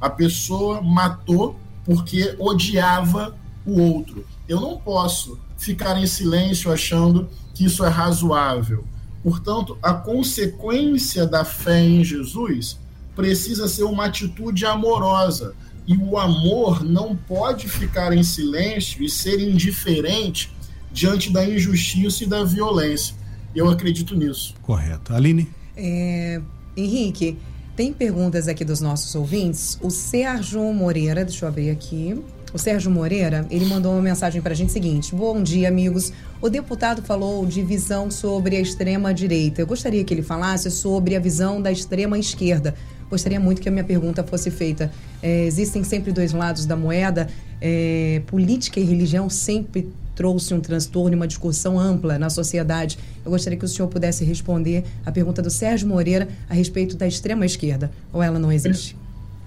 A 0.00 0.10
pessoa 0.10 0.82
matou 0.82 1.56
porque 1.84 2.34
odiava 2.38 3.36
o 3.64 3.80
outro. 3.80 4.24
Eu 4.48 4.60
não 4.60 4.78
posso 4.78 5.38
ficar 5.56 6.00
em 6.00 6.06
silêncio 6.06 6.72
achando 6.72 7.28
que 7.54 7.64
isso 7.64 7.84
é 7.84 7.88
razoável. 7.88 8.84
Portanto, 9.22 9.78
a 9.82 9.94
consequência 9.94 11.26
da 11.26 11.44
fé 11.44 11.80
em 11.80 12.04
Jesus 12.04 12.78
precisa 13.16 13.66
ser 13.68 13.84
uma 13.84 14.06
atitude 14.06 14.66
amorosa. 14.66 15.54
E 15.86 15.96
o 15.96 16.18
amor 16.18 16.82
não 16.84 17.14
pode 17.14 17.68
ficar 17.68 18.12
em 18.12 18.22
silêncio 18.22 19.02
e 19.02 19.08
ser 19.08 19.38
indiferente 19.40 20.54
diante 20.92 21.32
da 21.32 21.48
injustiça 21.48 22.24
e 22.24 22.26
da 22.26 22.44
violência. 22.44 23.14
Eu 23.54 23.68
acredito 23.68 24.14
nisso. 24.14 24.54
Correto. 24.62 25.14
Aline? 25.14 25.48
É, 25.76 26.40
Henrique, 26.76 27.36
tem 27.76 27.92
perguntas 27.92 28.48
aqui 28.48 28.64
dos 28.64 28.80
nossos 28.80 29.14
ouvintes. 29.14 29.78
O 29.82 29.90
Sérgio 29.90 30.60
Moreira, 30.72 31.24
deixa 31.24 31.44
eu 31.44 31.48
abrir 31.48 31.70
aqui. 31.70 32.20
O 32.54 32.58
Sérgio 32.58 32.88
Moreira, 32.88 33.44
ele 33.50 33.64
mandou 33.64 33.92
uma 33.92 34.00
mensagem 34.00 34.40
para 34.40 34.52
a 34.52 34.54
gente 34.54 34.70
seguinte: 34.70 35.12
Bom 35.12 35.42
dia, 35.42 35.66
amigos. 35.66 36.12
O 36.40 36.48
deputado 36.48 37.02
falou 37.02 37.44
de 37.44 37.60
visão 37.62 38.12
sobre 38.12 38.54
a 38.54 38.60
extrema 38.60 39.12
direita. 39.12 39.60
Eu 39.60 39.66
gostaria 39.66 40.04
que 40.04 40.14
ele 40.14 40.22
falasse 40.22 40.70
sobre 40.70 41.16
a 41.16 41.18
visão 41.18 41.60
da 41.60 41.72
extrema 41.72 42.16
esquerda. 42.16 42.76
Gostaria 43.10 43.40
muito 43.40 43.60
que 43.60 43.68
a 43.68 43.72
minha 43.72 43.82
pergunta 43.82 44.22
fosse 44.22 44.52
feita. 44.52 44.92
É, 45.20 45.46
existem 45.46 45.82
sempre 45.82 46.12
dois 46.12 46.32
lados 46.32 46.64
da 46.64 46.76
moeda. 46.76 47.28
É, 47.60 48.22
política 48.28 48.78
e 48.78 48.84
religião 48.84 49.28
sempre 49.28 49.92
trouxe 50.14 50.54
um 50.54 50.60
transtorno 50.60 51.12
e 51.12 51.16
uma 51.16 51.26
discussão 51.26 51.76
ampla 51.76 52.20
na 52.20 52.30
sociedade. 52.30 53.00
Eu 53.24 53.32
gostaria 53.32 53.58
que 53.58 53.64
o 53.64 53.68
senhor 53.68 53.88
pudesse 53.88 54.24
responder 54.24 54.84
a 55.04 55.10
pergunta 55.10 55.42
do 55.42 55.50
Sérgio 55.50 55.88
Moreira 55.88 56.28
a 56.48 56.54
respeito 56.54 56.96
da 56.96 57.08
extrema 57.08 57.44
esquerda. 57.44 57.90
Ou 58.12 58.22
ela 58.22 58.38
não 58.38 58.52
existe? 58.52 58.96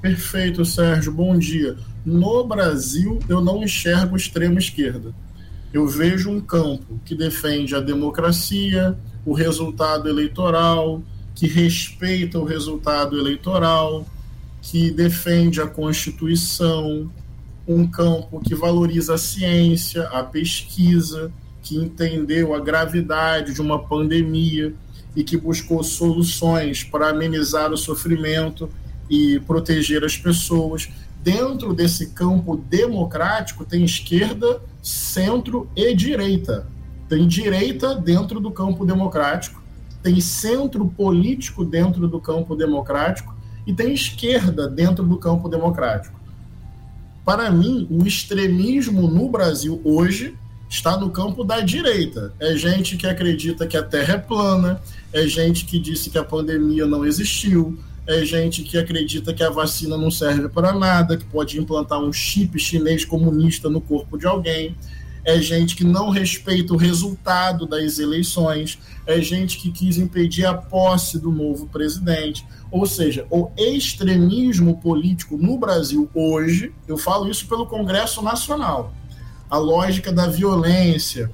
Perfeito, 0.01 0.65
Sérgio. 0.65 1.13
Bom 1.13 1.37
dia. 1.37 1.77
No 2.07 2.41
Brasil, 2.45 3.19
eu 3.27 3.41
não 3.41 3.61
enxergo 3.61 4.15
extrema 4.15 4.59
esquerda. 4.59 5.13
Eu 5.73 5.85
vejo 5.85 6.31
um 6.31 6.39
campo 6.39 7.01
que 7.03 7.13
defende 7.13 7.75
a 7.75 7.81
democracia, 7.81 8.97
o 9.25 9.33
resultado 9.33 10.07
eleitoral, 10.07 11.03
que 11.35 11.47
respeita 11.47 12.39
o 12.39 12.45
resultado 12.45 13.19
eleitoral, 13.19 14.07
que 14.61 14.89
defende 14.89 15.59
a 15.59 15.67
Constituição, 15.67 17.11
um 17.67 17.85
campo 17.85 18.39
que 18.39 18.55
valoriza 18.55 19.15
a 19.15 19.17
ciência, 19.17 20.03
a 20.03 20.23
pesquisa, 20.23 21.29
que 21.61 21.75
entendeu 21.75 22.55
a 22.55 22.61
gravidade 22.61 23.53
de 23.53 23.61
uma 23.61 23.79
pandemia 23.79 24.73
e 25.13 25.25
que 25.25 25.35
buscou 25.35 25.83
soluções 25.83 26.85
para 26.85 27.09
amenizar 27.09 27.73
o 27.73 27.77
sofrimento 27.77 28.69
e 29.09 29.41
proteger 29.41 30.05
as 30.05 30.15
pessoas. 30.15 30.87
Dentro 31.23 31.73
desse 31.73 32.07
campo 32.07 32.55
democrático, 32.55 33.65
tem 33.65 33.83
esquerda, 33.83 34.61
centro 34.81 35.69
e 35.75 35.93
direita. 35.93 36.67
Tem 37.09 37.27
direita 37.27 37.95
dentro 37.95 38.39
do 38.39 38.51
campo 38.51 38.85
democrático, 38.85 39.61
tem 40.03 40.19
centro 40.21 40.87
político 40.87 41.65
dentro 41.65 42.07
do 42.07 42.19
campo 42.19 42.55
democrático 42.55 43.35
e 43.65 43.73
tem 43.73 43.93
esquerda 43.93 44.67
dentro 44.67 45.05
do 45.05 45.17
campo 45.17 45.49
democrático. 45.49 46.17
Para 47.25 47.51
mim, 47.51 47.85
o 47.89 48.07
extremismo 48.07 49.09
no 49.09 49.27
Brasil 49.27 49.81
hoje 49.83 50.35
está 50.69 50.97
no 50.97 51.09
campo 51.09 51.43
da 51.43 51.59
direita. 51.59 52.33
É 52.39 52.55
gente 52.55 52.95
que 52.95 53.05
acredita 53.05 53.67
que 53.67 53.75
a 53.75 53.83
Terra 53.83 54.13
é 54.13 54.17
plana, 54.17 54.81
é 55.11 55.27
gente 55.27 55.65
que 55.65 55.79
disse 55.79 56.09
que 56.09 56.17
a 56.17 56.23
pandemia 56.23 56.85
não 56.85 57.05
existiu, 57.05 57.77
é 58.07 58.23
gente 58.23 58.63
que 58.63 58.77
acredita 58.77 59.33
que 59.33 59.43
a 59.43 59.49
vacina 59.49 59.97
não 59.97 60.09
serve 60.09 60.47
para 60.49 60.71
nada, 60.71 61.17
que 61.17 61.25
pode 61.25 61.59
implantar 61.59 61.99
um 61.99 62.13
chip 62.13 62.57
chinês 62.57 63.03
comunista 63.03 63.69
no 63.69 63.81
corpo 63.81 64.17
de 64.17 64.25
alguém 64.25 64.75
é 65.27 65.41
gente 65.41 65.75
que 65.75 65.83
não 65.83 66.09
respeita 66.09 66.73
o 66.73 66.77
resultado 66.77 67.67
das 67.67 67.99
eleições, 67.99 68.79
é 69.05 69.21
gente 69.21 69.57
que 69.57 69.69
quis 69.73 69.97
impedir 69.97 70.45
a 70.45 70.53
posse 70.53 71.19
do 71.19 71.29
novo 71.29 71.67
presidente. 71.67 72.47
Ou 72.71 72.85
seja, 72.85 73.27
o 73.29 73.51
extremismo 73.57 74.77
político 74.77 75.35
no 75.35 75.57
Brasil 75.57 76.09
hoje, 76.13 76.73
eu 76.87 76.97
falo 76.97 77.29
isso 77.29 77.45
pelo 77.45 77.65
Congresso 77.65 78.21
Nacional, 78.21 78.93
a 79.49 79.57
lógica 79.57 80.13
da 80.13 80.27
violência, 80.27 81.29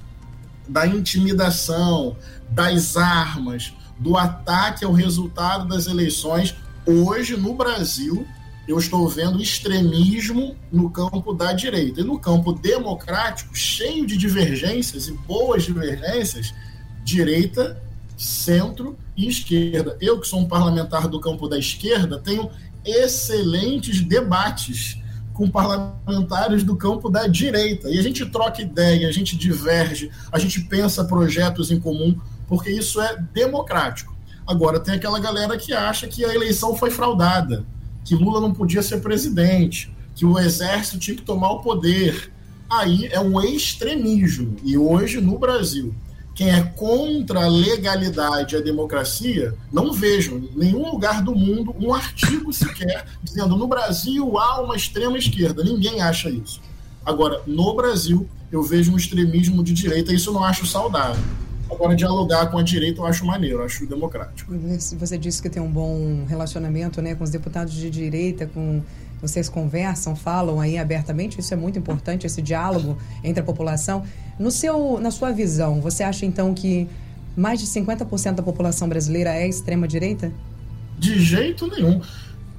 da 0.68 0.84
intimidação, 0.88 2.16
das 2.50 2.96
armas, 2.96 3.74
do 3.96 4.16
ataque 4.16 4.84
ao 4.84 4.92
resultado 4.92 5.68
das 5.68 5.86
eleições, 5.86 6.52
hoje 6.86 7.36
no 7.36 7.54
Brasil 7.54 8.26
eu 8.66 8.78
estou 8.78 9.06
vendo 9.08 9.42
extremismo 9.42 10.56
no 10.72 10.90
campo 10.90 11.34
da 11.34 11.52
direita. 11.52 12.00
E 12.00 12.04
no 12.04 12.18
campo 12.18 12.52
democrático, 12.52 13.54
cheio 13.54 14.06
de 14.06 14.16
divergências 14.16 15.06
e 15.06 15.12
boas 15.12 15.64
divergências, 15.64 16.54
direita, 17.04 17.80
centro 18.16 18.96
e 19.16 19.28
esquerda. 19.28 19.96
Eu, 20.00 20.18
que 20.18 20.26
sou 20.26 20.40
um 20.40 20.48
parlamentar 20.48 21.08
do 21.08 21.20
campo 21.20 21.46
da 21.46 21.58
esquerda, 21.58 22.18
tenho 22.18 22.50
excelentes 22.84 24.00
debates 24.00 24.98
com 25.34 25.50
parlamentares 25.50 26.62
do 26.62 26.76
campo 26.76 27.10
da 27.10 27.26
direita. 27.26 27.90
E 27.90 27.98
a 27.98 28.02
gente 28.02 28.24
troca 28.26 28.62
ideia, 28.62 29.08
a 29.08 29.12
gente 29.12 29.36
diverge, 29.36 30.10
a 30.32 30.38
gente 30.38 30.60
pensa 30.60 31.04
projetos 31.04 31.70
em 31.70 31.80
comum, 31.80 32.18
porque 32.46 32.70
isso 32.70 33.00
é 33.00 33.16
democrático. 33.32 34.13
Agora, 34.46 34.78
tem 34.78 34.94
aquela 34.94 35.18
galera 35.18 35.56
que 35.56 35.72
acha 35.72 36.06
que 36.06 36.24
a 36.24 36.34
eleição 36.34 36.76
foi 36.76 36.90
fraudada 36.90 37.64
que 38.04 38.14
Lula 38.14 38.40
não 38.40 38.52
podia 38.52 38.82
ser 38.82 39.00
presidente, 39.00 39.90
que 40.14 40.26
o 40.26 40.38
exército 40.38 40.98
tinha 40.98 41.16
que 41.16 41.22
tomar 41.22 41.50
o 41.52 41.60
poder. 41.60 42.30
Aí 42.70 43.06
é 43.06 43.18
um 43.18 43.40
extremismo. 43.40 44.56
E 44.62 44.76
hoje, 44.76 45.20
no 45.20 45.38
Brasil, 45.38 45.94
quem 46.34 46.50
é 46.50 46.60
contra 46.62 47.44
a 47.44 47.48
legalidade 47.48 48.54
e 48.54 48.58
a 48.58 48.60
democracia, 48.60 49.54
não 49.72 49.92
vejo 49.92 50.36
em 50.36 50.50
nenhum 50.54 50.90
lugar 50.90 51.22
do 51.22 51.34
mundo 51.34 51.74
um 51.80 51.94
artigo 51.94 52.52
sequer 52.52 53.06
dizendo 53.22 53.56
no 53.56 53.66
Brasil 53.66 54.38
há 54.38 54.60
uma 54.60 54.76
extrema 54.76 55.16
esquerda. 55.16 55.64
Ninguém 55.64 56.00
acha 56.02 56.28
isso. 56.28 56.60
Agora, 57.06 57.42
no 57.46 57.74
Brasil, 57.74 58.28
eu 58.52 58.62
vejo 58.62 58.92
um 58.92 58.96
extremismo 58.96 59.62
de 59.64 59.72
direita 59.72 60.12
e 60.12 60.16
isso 60.16 60.30
eu 60.30 60.34
não 60.34 60.44
acho 60.44 60.66
saudável. 60.66 61.22
Agora, 61.74 61.96
dialogar 61.96 62.46
com 62.46 62.58
a 62.58 62.62
direita 62.62 63.00
eu 63.00 63.06
acho 63.06 63.24
maneiro, 63.24 63.58
eu 63.58 63.64
acho 63.64 63.86
democrático. 63.86 64.52
Você 64.98 65.18
disse 65.18 65.42
que 65.42 65.50
tem 65.50 65.62
um 65.62 65.70
bom 65.70 66.24
relacionamento 66.26 67.02
né, 67.02 67.14
com 67.14 67.24
os 67.24 67.30
deputados 67.30 67.74
de 67.74 67.90
direita, 67.90 68.46
com 68.46 68.82
vocês 69.20 69.48
conversam, 69.48 70.14
falam 70.14 70.60
aí 70.60 70.78
abertamente, 70.78 71.40
isso 71.40 71.52
é 71.52 71.56
muito 71.56 71.78
importante, 71.78 72.26
esse 72.26 72.42
diálogo 72.42 72.98
entre 73.22 73.40
a 73.40 73.44
população. 73.44 74.04
No 74.38 74.50
seu, 74.50 75.00
na 75.00 75.10
sua 75.10 75.32
visão, 75.32 75.80
você 75.80 76.02
acha 76.02 76.26
então 76.26 76.52
que 76.52 76.88
mais 77.36 77.58
de 77.58 77.66
50% 77.66 78.34
da 78.34 78.42
população 78.42 78.88
brasileira 78.88 79.34
é 79.34 79.48
extrema-direita? 79.48 80.32
De 80.98 81.18
jeito 81.18 81.66
nenhum. 81.66 82.00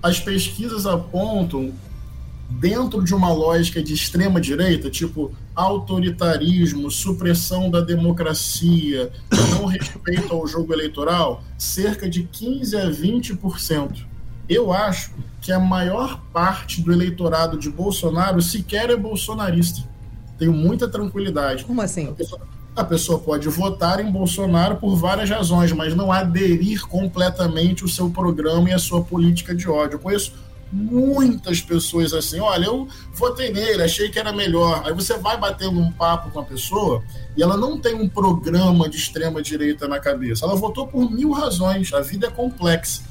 As 0.01 0.19
pesquisas 0.19 0.85
apontam 0.85 1.71
dentro 2.59 3.03
de 3.03 3.13
uma 3.13 3.31
lógica 3.31 3.81
de 3.83 3.93
extrema 3.93 4.39
direita, 4.39 4.89
tipo 4.89 5.31
autoritarismo, 5.53 6.89
supressão 6.89 7.69
da 7.69 7.81
democracia, 7.81 9.11
não 9.51 9.65
respeito 9.65 10.33
ao 10.33 10.47
jogo 10.47 10.73
eleitoral, 10.73 11.43
cerca 11.57 12.09
de 12.09 12.23
15 12.23 12.77
a 12.77 12.89
20%. 12.89 14.05
Eu 14.47 14.71
acho 14.71 15.11
que 15.41 15.51
a 15.51 15.59
maior 15.59 16.21
parte 16.31 16.81
do 16.81 16.91
eleitorado 16.91 17.57
de 17.57 17.69
Bolsonaro 17.69 18.41
sequer 18.41 18.89
é 18.89 18.95
bolsonarista. 18.95 19.83
Tenho 20.37 20.53
muita 20.53 20.87
tranquilidade. 20.87 21.65
Como 21.65 21.81
assim? 21.81 22.09
A 22.09 22.13
pessoa, 22.13 22.41
a 22.75 22.83
pessoa 22.83 23.19
pode 23.19 23.47
votar 23.47 23.99
em 23.99 24.11
Bolsonaro 24.11 24.77
por 24.77 24.95
várias 24.95 25.29
razões, 25.29 25.71
mas 25.71 25.95
não 25.95 26.11
aderir 26.11 26.85
completamente 26.87 27.85
o 27.85 27.89
seu 27.89 28.09
programa 28.09 28.69
e 28.69 28.73
a 28.73 28.79
sua 28.79 29.03
política 29.03 29.55
de 29.55 29.69
ódio. 29.69 29.95
Eu 29.95 29.99
conheço 29.99 30.33
muitas 30.71 31.61
pessoas 31.61 32.13
assim, 32.13 32.39
olha, 32.39 32.65
eu 32.65 32.87
votei 33.13 33.51
nele, 33.51 33.83
achei 33.83 34.09
que 34.09 34.19
era 34.19 34.31
melhor. 34.31 34.83
Aí 34.85 34.93
você 34.93 35.17
vai 35.17 35.37
batendo 35.37 35.79
um 35.79 35.91
papo 35.91 36.31
com 36.31 36.39
a 36.39 36.43
pessoa 36.43 37.03
e 37.35 37.43
ela 37.43 37.55
não 37.55 37.79
tem 37.79 37.95
um 37.95 38.09
programa 38.09 38.89
de 38.89 38.97
extrema 38.97 39.41
direita 39.41 39.87
na 39.87 39.99
cabeça. 39.99 40.45
Ela 40.45 40.55
votou 40.55 40.87
por 40.87 41.09
mil 41.09 41.31
razões, 41.31 41.93
a 41.93 42.01
vida 42.01 42.27
é 42.27 42.31
complexa. 42.31 43.03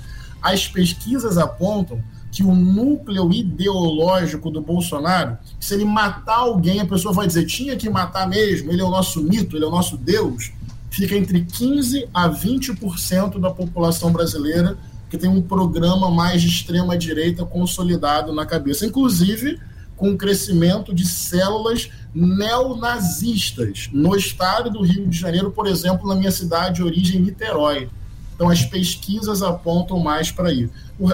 As 0.43 0.69
pesquisas 0.69 1.39
apontam 1.39 2.03
que 2.31 2.43
o 2.43 2.53
núcleo 2.53 3.33
ideológico 3.33 4.51
do 4.51 4.61
Bolsonaro, 4.61 5.39
se 5.61 5.73
ele 5.75 5.85
matar 5.85 6.39
alguém, 6.39 6.81
a 6.81 6.87
pessoa 6.87 7.15
vai 7.15 7.29
dizer 7.29 7.47
tinha 7.47 7.77
que 7.77 7.89
matar 7.89 8.29
mesmo, 8.29 8.73
ele 8.73 8.81
é 8.81 8.85
o 8.85 8.91
nosso 8.91 9.23
mito, 9.23 9.57
ele 9.57 9.65
é 9.65 9.69
o 9.69 9.71
nosso 9.71 9.97
Deus, 9.97 10.53
fica 10.91 11.15
entre 11.15 11.45
15 11.45 12.09
a 12.13 12.29
20% 12.29 13.39
da 13.39 13.51
população 13.51 14.13
brasileira 14.13 14.77
que 15.15 15.19
tem 15.19 15.31
um 15.31 15.41
programa 15.41 16.11
mais 16.11 16.43
de 16.43 16.49
extrema 16.49 16.99
direita 16.99 17.47
consolidado 17.47 18.33
na 18.33 18.45
cabeça, 18.45 18.85
inclusive 18.85 19.61
com 19.97 20.11
o 20.11 20.19
crescimento 20.19 20.93
de 20.93 21.07
células 21.07 21.89
neonazistas 22.13 23.89
no 23.93 24.17
estado 24.17 24.71
do 24.71 24.83
Rio 24.83 25.07
de 25.07 25.17
Janeiro, 25.17 25.53
por 25.53 25.69
exemplo, 25.69 26.09
na 26.09 26.17
minha 26.17 26.33
cidade 26.33 26.77
de 26.77 26.83
origem 26.83 27.21
Niterói. 27.21 27.89
Então, 28.35 28.51
as 28.51 28.65
pesquisas 28.65 29.41
apontam 29.41 30.01
mais 30.01 30.33
para 30.33 30.49
aí. 30.49 30.69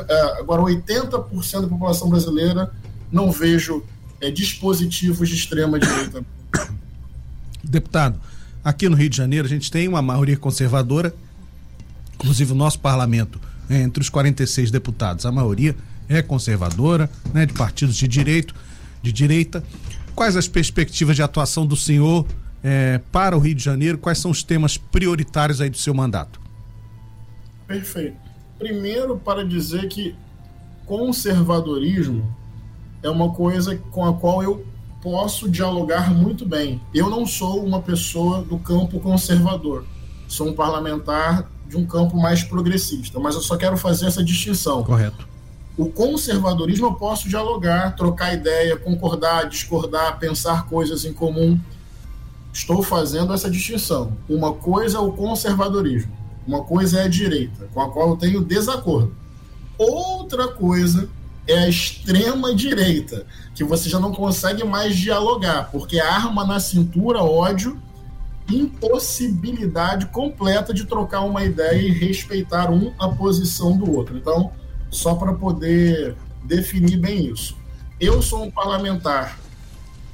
É, 0.08 0.40
agora, 0.40 0.62
80% 0.62 1.60
da 1.60 1.68
população 1.68 2.08
brasileira 2.08 2.72
não 3.12 3.30
vejo 3.30 3.84
é, 4.18 4.30
dispositivos 4.30 5.28
de 5.28 5.34
extrema-direita. 5.34 6.24
Deputado, 7.62 8.18
aqui 8.64 8.88
no 8.88 8.96
Rio 8.96 9.10
de 9.10 9.16
Janeiro 9.18 9.46
a 9.46 9.50
gente 9.50 9.70
tem 9.70 9.86
uma 9.86 10.00
maioria 10.00 10.38
conservadora, 10.38 11.14
inclusive 12.14 12.52
o 12.52 12.56
nosso 12.56 12.80
parlamento, 12.80 13.38
é, 13.70 13.80
entre 13.82 14.02
os 14.02 14.08
46 14.08 14.70
deputados, 14.70 15.24
a 15.24 15.30
maioria 15.30 15.76
é 16.08 16.20
conservadora, 16.20 17.08
né, 17.32 17.46
de 17.46 17.54
partidos 17.54 17.96
de 17.96 18.08
direito, 18.08 18.52
de 19.00 19.12
direita. 19.12 19.62
Quais 20.14 20.36
as 20.36 20.48
perspectivas 20.48 21.14
de 21.14 21.22
atuação 21.22 21.64
do 21.64 21.76
senhor 21.76 22.26
é, 22.64 23.00
para 23.12 23.36
o 23.36 23.40
Rio 23.40 23.54
de 23.54 23.62
Janeiro? 23.62 23.96
Quais 23.96 24.18
são 24.18 24.30
os 24.30 24.42
temas 24.42 24.76
prioritários 24.76 25.60
aí 25.60 25.70
do 25.70 25.78
seu 25.78 25.94
mandato? 25.94 26.40
Perfeito. 27.66 28.16
Primeiro, 28.58 29.16
para 29.16 29.44
dizer 29.44 29.88
que 29.88 30.14
conservadorismo 30.84 32.36
é 33.02 33.08
uma 33.08 33.30
coisa 33.30 33.76
com 33.92 34.04
a 34.04 34.12
qual 34.12 34.42
eu 34.42 34.66
posso 35.00 35.48
dialogar 35.48 36.12
muito 36.12 36.44
bem. 36.44 36.80
Eu 36.92 37.08
não 37.08 37.24
sou 37.24 37.64
uma 37.64 37.80
pessoa 37.80 38.42
do 38.42 38.58
campo 38.58 38.98
conservador. 38.98 39.86
Sou 40.30 40.48
um 40.48 40.54
parlamentar 40.54 41.46
de 41.68 41.76
um 41.76 41.84
campo 41.84 42.16
mais 42.16 42.42
progressista, 42.42 43.18
mas 43.20 43.34
eu 43.34 43.42
só 43.42 43.56
quero 43.56 43.76
fazer 43.76 44.06
essa 44.06 44.24
distinção. 44.24 44.82
Correto. 44.82 45.28
O 45.76 45.90
conservadorismo 45.90 46.86
eu 46.86 46.94
posso 46.94 47.28
dialogar, 47.28 47.94
trocar 47.96 48.32
ideia, 48.32 48.76
concordar, 48.76 49.48
discordar, 49.48 50.18
pensar 50.18 50.66
coisas 50.66 51.04
em 51.04 51.12
comum. 51.12 51.60
Estou 52.52 52.82
fazendo 52.82 53.32
essa 53.32 53.50
distinção. 53.50 54.12
Uma 54.28 54.52
coisa 54.52 54.98
é 54.98 55.00
o 55.00 55.12
conservadorismo 55.12 56.20
uma 56.46 56.64
coisa 56.64 57.00
é 57.00 57.04
a 57.04 57.08
direita, 57.08 57.68
com 57.72 57.80
a 57.80 57.90
qual 57.90 58.10
eu 58.10 58.16
tenho 58.16 58.40
desacordo. 58.40 59.14
Outra 59.78 60.48
coisa 60.48 61.08
é 61.46 61.58
a 61.60 61.68
extrema 61.68 62.54
direita, 62.54 63.26
que 63.54 63.64
você 63.64 63.88
já 63.88 63.98
não 63.98 64.12
consegue 64.12 64.64
mais 64.64 64.96
dialogar, 64.96 65.70
porque 65.70 66.00
arma 66.00 66.44
na 66.44 66.60
cintura 66.60 67.22
ódio, 67.22 67.80
impossibilidade 68.50 70.06
completa 70.06 70.74
de 70.74 70.84
trocar 70.84 71.22
uma 71.22 71.44
ideia 71.44 71.80
e 71.80 71.90
respeitar 71.90 72.70
um 72.70 72.92
a 72.98 73.08
posição 73.08 73.76
do 73.76 73.96
outro. 73.96 74.16
Então, 74.16 74.52
só 74.90 75.14
para 75.14 75.32
poder 75.32 76.16
definir 76.44 76.96
bem 76.96 77.26
isso. 77.26 77.56
Eu 78.00 78.20
sou 78.22 78.44
um 78.44 78.50
parlamentar 78.50 79.38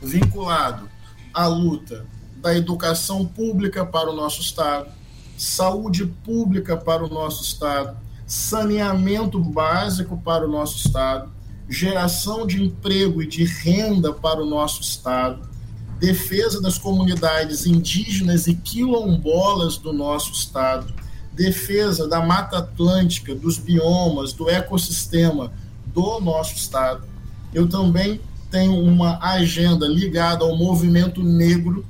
vinculado 0.02 0.88
à 1.32 1.46
luta 1.46 2.04
da 2.36 2.54
educação 2.54 3.24
pública 3.24 3.84
para 3.84 4.10
o 4.10 4.14
nosso 4.14 4.40
Estado, 4.40 4.88
saúde 5.36 6.06
pública 6.06 6.76
para 6.76 7.04
o 7.04 7.08
nosso 7.08 7.42
Estado, 7.42 7.96
saneamento 8.26 9.38
básico 9.38 10.16
para 10.18 10.46
o 10.46 10.50
nosso 10.50 10.86
Estado, 10.86 11.30
geração 11.68 12.46
de 12.46 12.62
emprego 12.62 13.22
e 13.22 13.26
de 13.26 13.44
renda 13.44 14.12
para 14.12 14.42
o 14.42 14.46
nosso 14.46 14.80
Estado, 14.82 15.48
defesa 15.98 16.60
das 16.60 16.78
comunidades 16.78 17.66
indígenas 17.66 18.46
e 18.46 18.54
quilombolas 18.54 19.76
do 19.76 19.92
nosso 19.92 20.32
Estado, 20.32 20.92
defesa 21.32 22.08
da 22.08 22.24
Mata 22.24 22.58
Atlântica, 22.58 23.34
dos 23.34 23.58
biomas, 23.58 24.32
do 24.32 24.48
ecossistema 24.48 25.52
do 25.86 26.20
nosso 26.20 26.54
Estado. 26.54 27.04
Eu 27.52 27.68
também 27.68 28.20
tenho 28.50 28.78
uma 28.78 29.18
agenda 29.20 29.86
ligada 29.86 30.44
ao 30.44 30.56
movimento 30.56 31.22
negro 31.22 31.84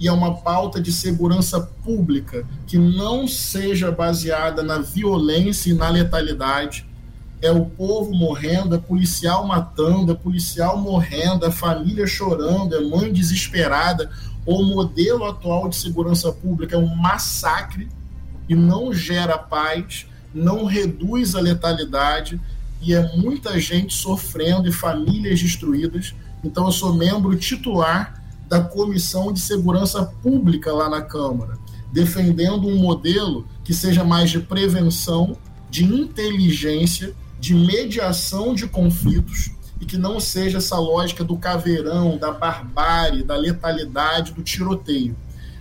e 0.00 0.06
é 0.06 0.12
uma 0.12 0.36
pauta 0.36 0.80
de 0.80 0.92
segurança 0.92 1.60
pública 1.60 2.46
que 2.66 2.78
não 2.78 3.26
seja 3.26 3.90
baseada 3.90 4.62
na 4.62 4.78
violência 4.78 5.70
e 5.70 5.74
na 5.74 5.88
letalidade. 5.88 6.87
É 7.40 7.50
o 7.52 7.66
povo 7.66 8.12
morrendo, 8.12 8.74
é 8.74 8.78
policial 8.78 9.46
matando, 9.46 10.12
é 10.12 10.14
policial 10.14 10.78
morrendo, 10.78 11.46
é 11.46 11.50
família 11.50 12.06
chorando, 12.06 12.74
é 12.74 12.80
mãe 12.80 13.12
desesperada. 13.12 14.10
O 14.44 14.62
modelo 14.62 15.24
atual 15.24 15.68
de 15.68 15.76
segurança 15.76 16.32
pública 16.32 16.74
é 16.74 16.78
um 16.78 16.96
massacre 16.96 17.88
e 18.48 18.54
não 18.54 18.92
gera 18.92 19.38
paz, 19.38 20.06
não 20.34 20.64
reduz 20.64 21.34
a 21.34 21.40
letalidade 21.40 22.40
e 22.80 22.94
é 22.94 23.16
muita 23.16 23.58
gente 23.58 23.94
sofrendo 23.94 24.68
e 24.68 24.72
famílias 24.72 25.40
destruídas. 25.40 26.14
Então, 26.42 26.66
eu 26.66 26.72
sou 26.72 26.94
membro 26.94 27.36
titular 27.36 28.22
da 28.48 28.60
Comissão 28.60 29.32
de 29.32 29.40
Segurança 29.40 30.04
Pública 30.22 30.72
lá 30.72 30.88
na 30.88 31.02
Câmara, 31.02 31.58
defendendo 31.92 32.66
um 32.66 32.78
modelo 32.78 33.46
que 33.62 33.74
seja 33.74 34.02
mais 34.02 34.30
de 34.30 34.40
prevenção, 34.40 35.36
de 35.68 35.84
inteligência, 35.84 37.14
de 37.38 37.54
mediação 37.54 38.54
de 38.54 38.66
conflitos 38.66 39.50
e 39.80 39.86
que 39.86 39.96
não 39.96 40.18
seja 40.18 40.58
essa 40.58 40.76
lógica 40.76 41.22
do 41.22 41.36
caveirão, 41.36 42.18
da 42.18 42.32
barbárie, 42.32 43.22
da 43.22 43.36
letalidade, 43.36 44.32
do 44.32 44.42
tiroteio. 44.42 45.16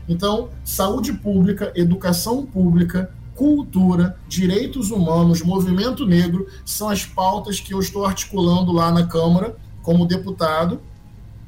Então, 0.10 0.50
saúde 0.63 1.13
pública, 1.13 1.72
educação 1.76 2.46
pública, 2.46 3.12
cultura, 3.36 4.18
direitos 4.28 4.90
humanos, 4.90 5.44
movimento 5.44 6.06
negro 6.06 6.48
são 6.66 6.90
as 6.90 7.06
pautas 7.06 7.60
que 7.60 7.74
eu 7.74 7.80
estou 7.80 8.06
articulando 8.06 8.72
lá 8.72 8.92
na 8.92 9.06
Câmara 9.06 9.56
como 9.84 10.08
deputado 10.08 10.82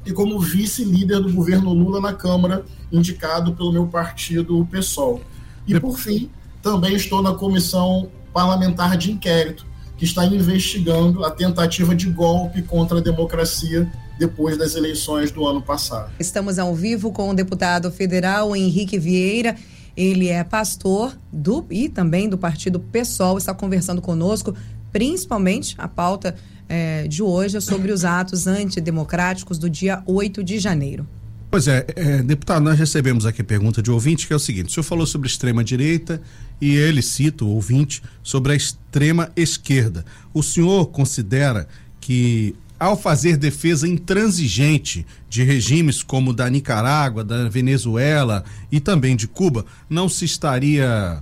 e 0.06 0.14
como 0.14 0.40
vice-líder 0.40 1.20
do 1.20 1.34
governo 1.34 1.74
Lula 1.74 2.00
na 2.00 2.14
Câmara, 2.14 2.66
indicado 2.92 3.54
pelo 3.54 3.72
meu 3.72 3.88
partido, 3.88 4.60
o 4.60 4.66
PSOL. 4.66 5.22
E, 5.68 5.80
por 5.80 5.98
fim, 5.98 6.30
também 6.62 6.96
estou 6.96 7.22
na 7.22 7.34
comissão 7.34 8.10
parlamentar 8.34 8.96
de 8.96 9.12
inquérito, 9.12 9.66
que 10.00 10.06
está 10.06 10.26
investigando 10.26 11.26
a 11.26 11.30
tentativa 11.30 11.94
de 11.94 12.10
golpe 12.10 12.62
contra 12.62 13.00
a 13.00 13.02
democracia 13.02 13.92
depois 14.18 14.58
das 14.58 14.74
eleições 14.74 15.30
do 15.30 15.46
ano 15.46 15.62
passado. 15.62 16.10
Estamos 16.18 16.58
ao 16.58 16.74
vivo 16.74 17.12
com 17.12 17.30
o 17.30 17.34
deputado 17.34 17.92
federal 17.92 18.56
Henrique 18.56 18.98
Vieira. 18.98 19.58
Ele 19.98 20.30
é 20.30 20.42
pastor 20.42 21.18
do 21.34 21.66
e 21.70 21.90
também 21.90 22.30
do 22.30 22.38
partido 22.38 22.80
PSOL, 22.80 23.38
está 23.38 23.54
conversando 23.54 24.02
conosco, 24.02 24.56
principalmente 24.90 25.76
a 25.78 25.88
pauta 25.90 26.34
é, 26.70 27.06
de 27.06 27.22
hoje 27.22 27.58
é 27.58 27.60
sobre 27.60 27.92
os 27.92 28.06
atos 28.06 28.48
antidemocráticos 28.48 29.58
do 29.58 29.70
dia 29.70 30.02
8 30.06 30.42
de 30.42 30.60
janeiro. 30.60 31.06
Pois 31.52 31.68
é, 31.68 31.84
é, 31.96 32.22
deputado, 32.22 32.64
nós 32.64 32.78
recebemos 32.78 33.26
aqui 33.26 33.42
pergunta 33.42 33.82
de 33.82 33.90
ouvinte 33.90 34.28
que 34.28 34.34
é 34.34 34.36
o 34.36 34.40
seguinte: 34.40 34.68
o 34.68 34.72
senhor 34.72 34.84
falou 34.84 35.08
sobre 35.08 35.28
extrema 35.28 35.64
direita 35.64 36.22
e 36.62 36.76
ele 36.76 37.02
cita 37.02 37.44
o 37.44 37.50
ouvinte 37.50 38.04
sobre 38.22 38.54
a 38.54 38.56
extrema 38.56 39.32
esquerda. 39.36 40.06
O 40.32 40.44
senhor 40.44 40.88
considera 40.88 41.68
que 42.00 42.56
ao 42.80 42.96
fazer 42.96 43.36
defesa 43.36 43.88
intransigente 43.88 45.06
de 45.28 45.44
regimes 45.44 46.04
como 46.04 46.34
da 46.34 46.48
Nicarágua, 46.50 47.24
da 47.24 47.50
Venezuela 47.50 48.46
e 48.72 48.80
também 48.80 49.16
de 49.16 49.28
Cuba, 49.28 49.66
não 49.90 50.08
se 50.08 50.26
estaria 50.26 51.22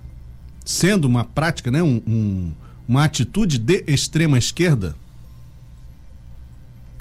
sendo 0.66 1.06
uma 1.06 1.24
prática, 1.24 1.72
né, 1.72 1.82
um, 1.82 2.02
um, 2.06 2.52
uma 2.88 3.06
atitude 3.06 3.58
de 3.58 3.84
extrema 3.88 4.38
esquerda? 4.38 4.94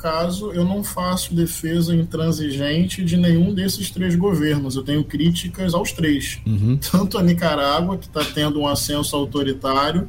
Caso, 0.07 0.53
eu 0.53 0.65
não 0.65 0.85
faço 0.85 1.35
defesa 1.35 1.93
intransigente 1.93 3.05
de 3.05 3.17
nenhum 3.17 3.53
desses 3.53 3.91
três 3.91 4.15
governos. 4.15 4.77
Eu 4.77 4.85
tenho 4.85 5.03
críticas 5.03 5.75
aos 5.75 5.91
três. 5.91 6.39
Uhum. 6.47 6.79
Tanto 6.79 7.19
a 7.19 7.23
Nicarágua, 7.25 7.99
que 7.99 8.07
está 8.07 8.25
tendo 8.25 8.61
um 8.61 8.69
ascenso 8.69 9.17
autoritário, 9.17 10.09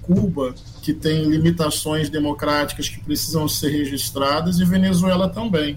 Cuba, 0.00 0.54
que 0.80 0.92
tem 0.92 1.24
limitações 1.24 2.08
democráticas 2.08 2.88
que 2.88 3.00
precisam 3.00 3.48
ser 3.48 3.70
registradas, 3.70 4.60
e 4.60 4.64
Venezuela 4.64 5.28
também. 5.28 5.76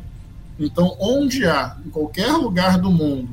Então, 0.60 0.95
onde 0.99 1.43
há, 1.47 1.75
em 1.84 1.89
qualquer 1.89 2.34
lugar 2.34 2.78
do 2.78 2.91
mundo, 2.91 3.30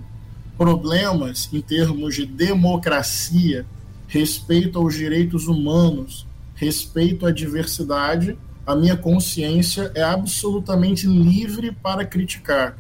problemas 0.57 1.51
em 1.53 1.61
termos 1.61 2.15
de 2.15 2.25
democracia, 2.25 3.67
respeito 4.09 4.79
aos 4.79 4.95
direitos 4.95 5.47
humanos, 5.47 6.27
respeito 6.55 7.27
à 7.27 7.31
diversidade, 7.31 8.35
a 8.67 8.77
minha 8.77 8.97
consciência 8.97 9.91
é 9.95 10.03
absolutamente 10.03 11.07
livre 11.07 11.73
para 11.73 12.05
criticar. 12.05 12.77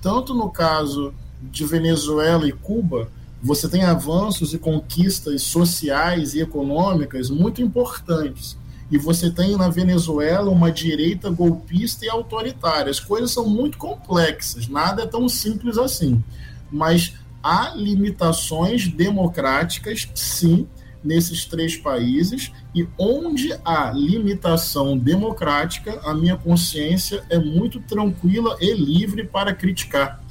Tanto 0.00 0.34
no 0.34 0.50
caso 0.50 1.12
de 1.42 1.64
Venezuela 1.64 2.48
e 2.48 2.52
Cuba, 2.52 3.08
você 3.42 3.68
tem 3.68 3.84
avanços 3.84 4.54
e 4.54 4.58
conquistas 4.58 5.42
sociais 5.42 6.34
e 6.34 6.40
econômicas 6.40 7.28
muito 7.30 7.60
importantes. 7.60 8.56
E 8.90 8.96
você 8.96 9.30
tem 9.30 9.56
na 9.56 9.68
Venezuela 9.68 10.50
uma 10.50 10.70
direita 10.70 11.28
golpista 11.28 12.04
e 12.04 12.08
autoritária. 12.08 12.90
As 12.90 13.00
coisas 13.00 13.30
são 13.30 13.48
muito 13.48 13.76
complexas, 13.78 14.68
nada 14.68 15.02
é 15.02 15.06
tão 15.06 15.28
simples 15.28 15.76
assim. 15.76 16.22
Mas 16.70 17.14
há 17.42 17.74
limitações 17.74 18.88
democráticas, 18.88 20.08
sim, 20.14 20.66
nesses 21.02 21.44
três 21.44 21.76
países, 21.76 22.52
e 22.74 22.86
onde 22.98 23.52
há 23.64 23.92
limitação 23.92 24.96
democrática, 24.96 26.00
a 26.04 26.14
minha 26.14 26.36
consciência 26.36 27.24
é 27.30 27.38
muito 27.38 27.80
tranquila 27.80 28.56
e 28.60 28.72
livre 28.72 29.24
para 29.24 29.54
criticar. 29.54 30.22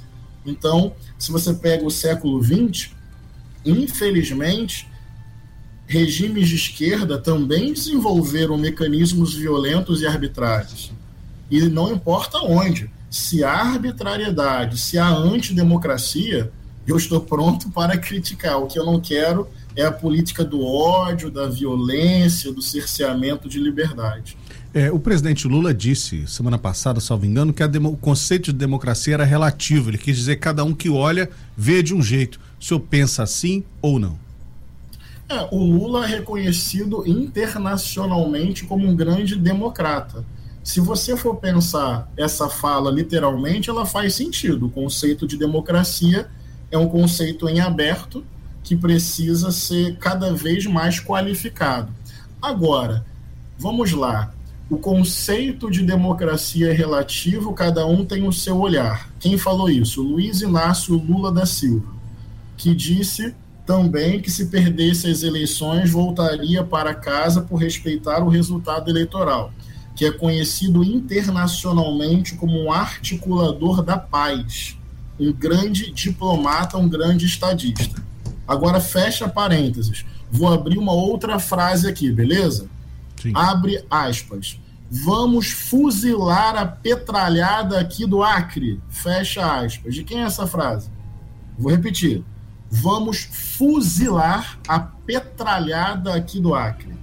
Então, 0.45 0.93
se 1.17 1.31
você 1.31 1.53
pega 1.53 1.85
o 1.85 1.91
século 1.91 2.43
XX, 2.43 2.91
infelizmente, 3.65 4.87
regimes 5.87 6.47
de 6.47 6.55
esquerda 6.55 7.17
também 7.17 7.73
desenvolveram 7.73 8.57
mecanismos 8.57 9.33
violentos 9.33 10.01
e 10.01 10.07
arbitrários. 10.07 10.91
E 11.49 11.61
não 11.61 11.91
importa 11.91 12.39
onde, 12.39 12.89
se 13.09 13.43
há 13.43 13.53
arbitrariedade, 13.53 14.79
se 14.79 14.97
há 14.97 15.07
antidemocracia, 15.07 16.51
eu 16.87 16.97
estou 16.97 17.21
pronto 17.21 17.69
para 17.69 17.97
criticar. 17.97 18.57
O 18.57 18.67
que 18.67 18.77
eu 18.77 18.85
não 18.85 18.99
quero 18.99 19.47
é 19.75 19.83
a 19.83 19.91
política 19.91 20.43
do 20.43 20.65
ódio, 20.65 21.29
da 21.29 21.47
violência, 21.47 22.51
do 22.51 22.61
cerceamento 22.61 23.49
de 23.49 23.59
liberdade. 23.59 24.37
É, 24.73 24.91
o 24.91 24.99
presidente 24.99 25.47
Lula 25.47 25.73
disse 25.73 26.27
semana 26.27 26.57
passada, 26.57 26.99
salvo 26.99 27.25
engano, 27.25 27.53
que 27.53 27.63
o 27.63 27.97
conceito 27.97 28.51
de 28.51 28.59
democracia 28.59 29.13
era 29.13 29.23
relativo. 29.23 29.89
Ele 29.89 29.97
quis 29.97 30.17
dizer 30.17 30.35
que 30.35 30.41
cada 30.41 30.63
um 30.63 30.73
que 30.73 30.89
olha 30.89 31.29
vê 31.55 31.81
de 31.81 31.93
um 31.93 32.01
jeito. 32.01 32.39
O 32.59 32.63
senhor 32.63 32.79
pensa 32.81 33.23
assim 33.23 33.63
ou 33.81 33.99
não? 33.99 34.17
É, 35.27 35.47
o 35.51 35.57
Lula 35.57 36.05
é 36.05 36.07
reconhecido 36.07 37.03
internacionalmente 37.07 38.65
como 38.65 38.87
um 38.87 38.95
grande 38.95 39.35
democrata. 39.35 40.25
Se 40.63 40.79
você 40.79 41.15
for 41.15 41.35
pensar 41.35 42.11
essa 42.17 42.49
fala 42.49 42.91
literalmente, 42.91 43.69
ela 43.69 43.85
faz 43.85 44.13
sentido. 44.13 44.65
O 44.65 44.69
conceito 44.69 45.25
de 45.25 45.37
democracia 45.37 46.27
é 46.69 46.77
um 46.77 46.87
conceito 46.87 47.47
em 47.47 47.59
aberto 47.59 48.25
que 48.65 48.75
precisa 48.75 49.51
ser 49.51 49.95
cada 49.97 50.33
vez 50.33 50.65
mais 50.65 50.99
qualificado. 50.99 51.93
Agora, 52.41 53.05
vamos 53.59 53.91
lá. 53.91 54.33
O 54.67 54.77
conceito 54.79 55.69
de 55.69 55.83
democracia 55.83 56.71
é 56.71 56.73
relativo, 56.73 57.53
cada 57.53 57.85
um 57.85 58.03
tem 58.03 58.27
o 58.27 58.33
seu 58.33 58.59
olhar. 58.59 59.07
Quem 59.19 59.37
falou 59.37 59.69
isso? 59.69 60.01
Luiz 60.01 60.41
Inácio 60.41 60.95
Lula 60.95 61.31
da 61.31 61.45
Silva, 61.45 61.93
que 62.57 62.73
disse 62.73 63.35
também 63.67 64.19
que 64.19 64.31
se 64.31 64.47
perdesse 64.47 65.11
as 65.11 65.21
eleições 65.21 65.91
voltaria 65.91 66.63
para 66.63 66.95
casa 66.95 67.41
por 67.41 67.57
respeitar 67.57 68.23
o 68.23 68.29
resultado 68.29 68.89
eleitoral, 68.89 69.53
que 69.95 70.05
é 70.05 70.11
conhecido 70.11 70.83
internacionalmente 70.83 72.33
como 72.33 72.59
um 72.59 72.71
articulador 72.71 73.83
da 73.83 73.97
paz, 73.97 74.75
um 75.19 75.31
grande 75.31 75.91
diplomata, 75.91 76.77
um 76.77 76.89
grande 76.89 77.27
estadista. 77.27 78.04
Agora 78.47 78.79
fecha 78.79 79.27
parênteses. 79.27 80.05
Vou 80.31 80.51
abrir 80.51 80.77
uma 80.77 80.93
outra 80.93 81.39
frase 81.39 81.87
aqui, 81.87 82.11
beleza? 82.11 82.67
Sim. 83.21 83.31
Abre 83.33 83.83
aspas. 83.89 84.59
Vamos 84.89 85.51
fuzilar 85.51 86.55
a 86.55 86.65
petralhada 86.65 87.79
aqui 87.79 88.05
do 88.05 88.23
Acre. 88.23 88.79
Fecha 88.89 89.61
aspas. 89.61 89.95
De 89.95 90.03
quem 90.03 90.21
é 90.21 90.25
essa 90.25 90.45
frase? 90.45 90.89
Vou 91.57 91.71
repetir. 91.71 92.23
Vamos 92.69 93.27
fuzilar 93.57 94.59
a 94.67 94.79
petralhada 94.79 96.13
aqui 96.13 96.39
do 96.39 96.53
Acre. 96.53 96.93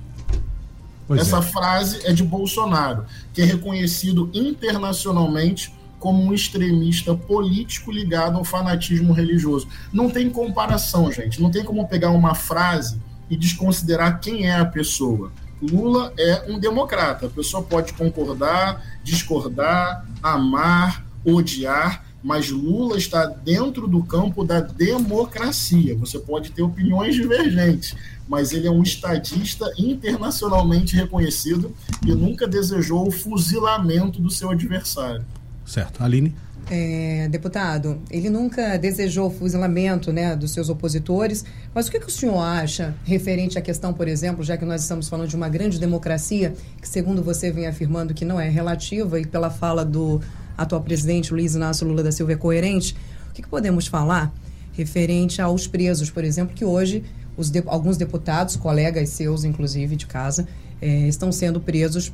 Pois 1.07 1.21
essa 1.21 1.39
é. 1.39 1.43
frase 1.43 2.01
é 2.05 2.13
de 2.13 2.23
Bolsonaro, 2.23 3.05
que 3.33 3.43
é 3.43 3.45
reconhecido 3.45 4.31
internacionalmente 4.33 5.75
como 6.03 6.21
um 6.21 6.35
extremista 6.35 7.15
político 7.15 7.93
ligado 7.93 8.37
ao 8.37 8.45
fanatismo 8.45 9.13
religioso. 9.13 9.69
Não 9.93 10.11
tem 10.11 10.29
comparação, 10.29 11.13
gente. 11.13 11.41
Não 11.41 11.49
tem 11.49 11.63
como 11.63 11.87
pegar 11.87 12.11
uma 12.11 12.35
frase 12.35 13.01
e 13.31 13.37
desconsiderar 13.37 14.19
quem 14.19 14.49
é 14.49 14.57
a 14.57 14.65
pessoa. 14.65 15.31
Lula 15.63 16.13
é 16.19 16.51
um 16.51 16.59
democrata. 16.59 17.27
A 17.27 17.31
pessoa 17.31 17.63
pode 17.63 17.93
concordar, 17.93 18.85
discordar, 19.05 20.05
amar, 20.21 21.07
odiar, 21.25 22.05
mas 22.21 22.51
Lula 22.51 22.99
está 22.99 23.25
dentro 23.27 23.87
do 23.87 24.03
campo 24.03 24.43
da 24.43 24.59
democracia. 24.59 25.97
Você 25.99 26.19
pode 26.19 26.51
ter 26.51 26.63
opiniões 26.63 27.15
divergentes, 27.15 27.95
mas 28.29 28.53
ele 28.53 28.67
é 28.67 28.71
um 28.73 28.83
estadista 28.83 29.73
internacionalmente 29.79 30.97
reconhecido 30.97 31.73
e 32.05 32.13
nunca 32.13 32.49
desejou 32.49 33.07
o 33.07 33.13
fuzilamento 33.13 34.21
do 34.21 34.31
seu 34.31 34.51
adversário. 34.51 35.25
Certo. 35.65 36.03
Aline? 36.03 36.35
É, 36.71 37.29
deputado, 37.29 38.01
ele 38.09 38.31
nunca 38.31 38.77
desejou 38.79 39.27
o 39.27 39.31
fuzilamento 39.31 40.13
né, 40.13 40.37
dos 40.37 40.53
seus 40.53 40.69
opositores, 40.69 41.45
mas 41.75 41.89
o 41.89 41.91
que, 41.91 41.99
que, 41.99 42.07
o 42.07 42.11
senhor 42.11 42.39
acha 42.39 42.95
referente 43.05 43.59
à 43.59 43.61
questão, 43.61 43.93
por 43.93 44.07
exemplo, 44.07 44.45
já 44.45 44.57
que 44.57 44.65
nós 44.65 44.83
estamos 44.83 45.09
falando 45.09 45.29
de 45.29 45.37
uma 45.37 45.49
grande 45.49 45.79
democracia, 45.79 46.55
que 46.81 46.89
segundo 46.89 47.23
você 47.23 47.51
vem 47.51 47.67
afirmando 47.67 48.15
que 48.15 48.25
não 48.25 48.41
é 48.41 48.49
relativa 48.49 49.19
e 49.21 49.27
pela 49.27 49.51
fala 49.51 49.85
do 49.85 50.21
atual 50.57 50.81
presidente 50.83 51.33
Luiz 51.33 51.55
Inácio 51.55 51.87
Lula 51.87 52.03
da 52.03 52.13
Silva 52.13 52.33
é 52.33 52.37
coerente, 52.37 52.97
o 53.29 53.35
que, 53.35 53.43
que 53.43 53.49
podemos 53.49 53.87
falar 53.89 54.33
referente 54.73 55.43
aos 55.43 55.67
presos, 55.67 56.11
por 56.11 56.25
exemplo, 56.25 56.55
que 56.55 56.65
hoje 56.65 57.03
de, 57.51 57.63
alguns 57.67 57.97
deputados, 57.97 58.57
colegas 58.57 59.09
seus, 59.11 59.45
inclusive, 59.45 59.97
de 59.97 60.07
casa, 60.07 60.47
é, 60.81 61.07
estão 61.07 61.31
sendo 61.31 61.61
presos 61.61 62.13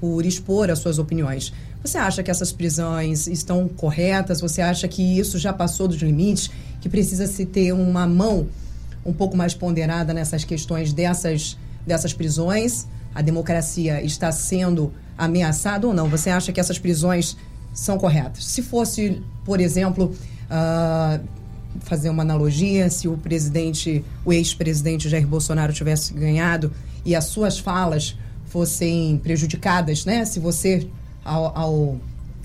por 0.00 0.24
expor 0.24 0.70
as 0.70 0.78
suas 0.78 0.98
opiniões. 0.98 1.52
Você 1.86 1.98
acha 1.98 2.20
que 2.20 2.32
essas 2.32 2.50
prisões 2.50 3.28
estão 3.28 3.68
corretas? 3.68 4.40
Você 4.40 4.60
acha 4.60 4.88
que 4.88 5.20
isso 5.20 5.38
já 5.38 5.52
passou 5.52 5.86
dos 5.86 5.98
limites? 5.98 6.50
Que 6.80 6.88
precisa 6.88 7.28
se 7.28 7.46
ter 7.46 7.72
uma 7.72 8.08
mão 8.08 8.48
um 9.04 9.12
pouco 9.12 9.36
mais 9.36 9.54
ponderada 9.54 10.12
nessas 10.12 10.42
questões 10.42 10.92
dessas, 10.92 11.56
dessas 11.86 12.12
prisões? 12.12 12.88
A 13.14 13.22
democracia 13.22 14.02
está 14.02 14.32
sendo 14.32 14.92
ameaçada 15.16 15.86
ou 15.86 15.94
não? 15.94 16.08
Você 16.08 16.28
acha 16.28 16.50
que 16.52 16.58
essas 16.58 16.76
prisões 16.76 17.36
são 17.72 17.96
corretas? 17.98 18.44
Se 18.46 18.62
fosse, 18.62 19.22
por 19.44 19.60
exemplo, 19.60 20.12
uh, 20.50 21.24
fazer 21.82 22.10
uma 22.10 22.24
analogia, 22.24 22.90
se 22.90 23.06
o 23.06 23.16
presidente, 23.16 24.04
o 24.24 24.32
ex-presidente 24.32 25.08
Jair 25.08 25.26
Bolsonaro 25.26 25.72
tivesse 25.72 26.12
ganhado 26.12 26.72
e 27.04 27.14
as 27.14 27.26
suas 27.26 27.60
falas 27.60 28.18
fossem 28.46 29.18
prejudicadas, 29.22 30.04
né? 30.04 30.24
Se 30.24 30.40
você, 30.40 30.88
ao, 31.26 31.58
ao 31.58 32.00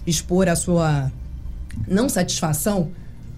expor 0.05 0.49
a 0.49 0.55
sua 0.55 1.11
não 1.87 2.09
satisfação 2.09 2.89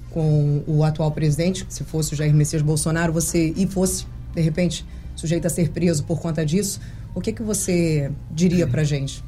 com 0.10 0.64
o 0.66 0.84
atual 0.84 1.12
presidente, 1.12 1.66
se 1.70 1.84
fosse 1.84 2.14
o 2.14 2.16
Jair 2.16 2.34
Messias 2.34 2.62
Bolsonaro, 2.62 3.12
você 3.12 3.54
e 3.56 3.68
fosse, 3.68 4.06
de 4.34 4.42
repente, 4.42 4.86
sujeito 5.16 5.46
a 5.46 5.50
ser 5.50 5.70
preso 5.70 6.04
por 6.04 6.20
conta 6.20 6.46
disso, 6.46 6.80
o 7.16 7.22
que, 7.22 7.32
que 7.32 7.44
você 7.44 8.12
diria 8.32 8.68
para 8.68 8.84
gente? 8.84 9.24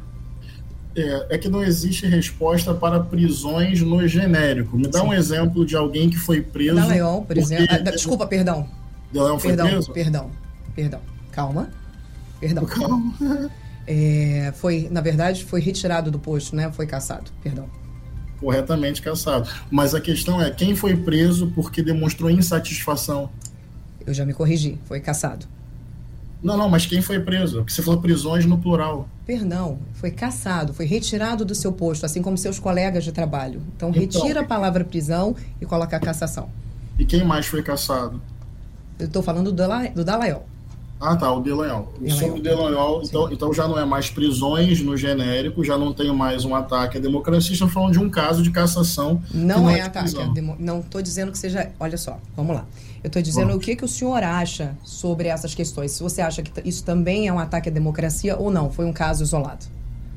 É, 0.96 1.36
é, 1.36 1.38
que 1.38 1.50
não 1.50 1.62
existe 1.62 2.08
resposta 2.08 2.74
para 2.74 3.02
prisões 3.02 3.82
no 3.82 4.08
genérico. 4.08 4.78
Me 4.78 4.88
dá 4.88 5.02
Sim. 5.02 5.08
um 5.08 5.14
exemplo 5.14 5.66
de 5.66 5.76
alguém 5.76 6.10
que 6.10 6.18
foi 6.18 6.42
preso. 6.42 6.76
Dallagnol, 6.76 7.24
por 7.24 7.38
exemplo. 7.38 7.68
Ah, 7.70 7.78
desculpa, 7.92 8.26
perdão. 8.26 8.66
Dallagnol 9.12 9.40
foi 9.40 9.50
perdão, 9.50 9.68
preso? 9.68 9.92
Perdão, 9.92 10.32
perdão. 10.74 11.02
Calma. 11.32 11.70
Perdão. 12.40 12.66
É, 13.88 14.52
foi, 14.56 14.88
na 14.90 15.02
verdade, 15.02 15.46
foi 15.46 15.62
retirado 15.62 16.10
do 16.10 16.20
posto, 16.20 16.56
né? 16.56 16.72
Foi 16.72 16.88
caçado, 16.88 17.32
perdão. 17.44 17.70
Corretamente 18.40 19.02
caçado. 19.02 19.50
Mas 19.70 19.94
a 19.94 20.02
questão 20.02 20.42
é 20.42 20.50
quem 20.52 20.76
foi 20.76 20.96
preso 20.96 21.52
porque 21.56 21.82
demonstrou 21.82 22.30
insatisfação? 22.30 23.30
Eu 24.06 24.14
já 24.14 24.26
me 24.26 24.34
corrigi, 24.34 24.78
foi 24.86 25.00
caçado. 25.00 25.48
Não, 26.44 26.58
não, 26.58 26.70
mas 26.70 26.86
quem 26.86 27.02
foi 27.02 27.20
preso? 27.20 27.58
Porque 27.58 27.74
você 27.74 27.82
falou 27.82 28.00
prisões 28.00 28.46
no 28.46 28.58
plural. 28.58 29.10
Perdão, 29.26 29.80
foi 29.94 30.12
caçado, 30.12 30.74
foi 30.74 30.86
retirado 30.86 31.44
do 31.44 31.56
seu 31.56 31.72
posto, 31.72 32.06
assim 32.06 32.22
como 32.22 32.38
seus 32.38 32.60
colegas 32.60 33.04
de 33.04 33.12
trabalho. 33.12 33.64
Então, 33.76 33.90
então 33.90 34.00
retira 34.00 34.42
a 34.42 34.44
palavra 34.44 34.84
prisão 34.84 35.36
e 35.60 35.66
coloca 35.66 35.98
a 35.98 36.00
cassação. 36.00 36.50
E 37.00 37.06
quem 37.06 37.24
mais 37.24 37.48
foi 37.48 37.64
caçado? 37.64 38.22
Eu 39.00 39.08
estou 39.08 39.24
falando 39.24 39.52
do, 39.52 39.64
do 39.96 40.06
Dalaiol. 40.06 40.46
Ah, 41.00 41.16
tá, 41.16 41.32
o 41.32 41.42
Delanhol. 41.42 41.94
Sobre 42.10 42.40
o 42.40 42.42
Delanhol, 42.42 43.02
então, 43.04 43.32
então 43.32 43.54
já 43.54 43.68
não 43.68 43.78
é 43.78 43.86
mais 43.86 44.10
prisões 44.10 44.82
no 44.82 44.96
genérico, 44.96 45.64
já 45.64 45.78
não 45.78 45.94
tem 45.94 46.14
mais 46.14 46.46
um 46.46 46.56
ataque 46.56 46.98
à 46.98 47.02
democracia, 47.02 47.54
estamos 47.54 47.74
falando 47.74 47.92
de 47.92 48.00
um 48.00 48.10
caso 48.10 48.42
de 48.42 48.50
cassação. 48.50 49.22
Não, 49.34 49.62
não 49.62 49.70
é, 49.70 49.80
é 49.80 49.82
ataque. 49.82 50.14
Demo... 50.34 50.56
Não 50.58 50.80
estou 50.80 51.02
dizendo 51.02 51.32
que 51.32 51.38
seja. 51.38 51.72
Olha 51.80 51.98
só, 51.98 52.18
vamos 52.36 52.56
lá. 52.56 52.66
Eu 53.04 53.08
estou 53.08 53.22
dizendo 53.22 53.54
o 53.54 53.60
que, 53.60 53.76
que 53.76 53.86
o 53.86 53.88
senhor 53.88 54.24
acha 54.24 54.76
sobre 54.84 55.28
essas 55.28 55.54
questões. 55.54 55.92
Se 55.92 56.02
você 56.02 56.22
acha 56.22 56.42
que 56.42 56.68
isso 56.68 56.84
também 56.84 57.28
é 57.28 57.34
um 57.34 57.38
ataque 57.38 57.70
à 57.70 57.72
democracia 57.72 58.36
ou 58.38 58.50
não, 58.50 58.72
foi 58.72 58.86
um 58.86 58.94
caso 58.94 59.22
isolado. 59.22 59.66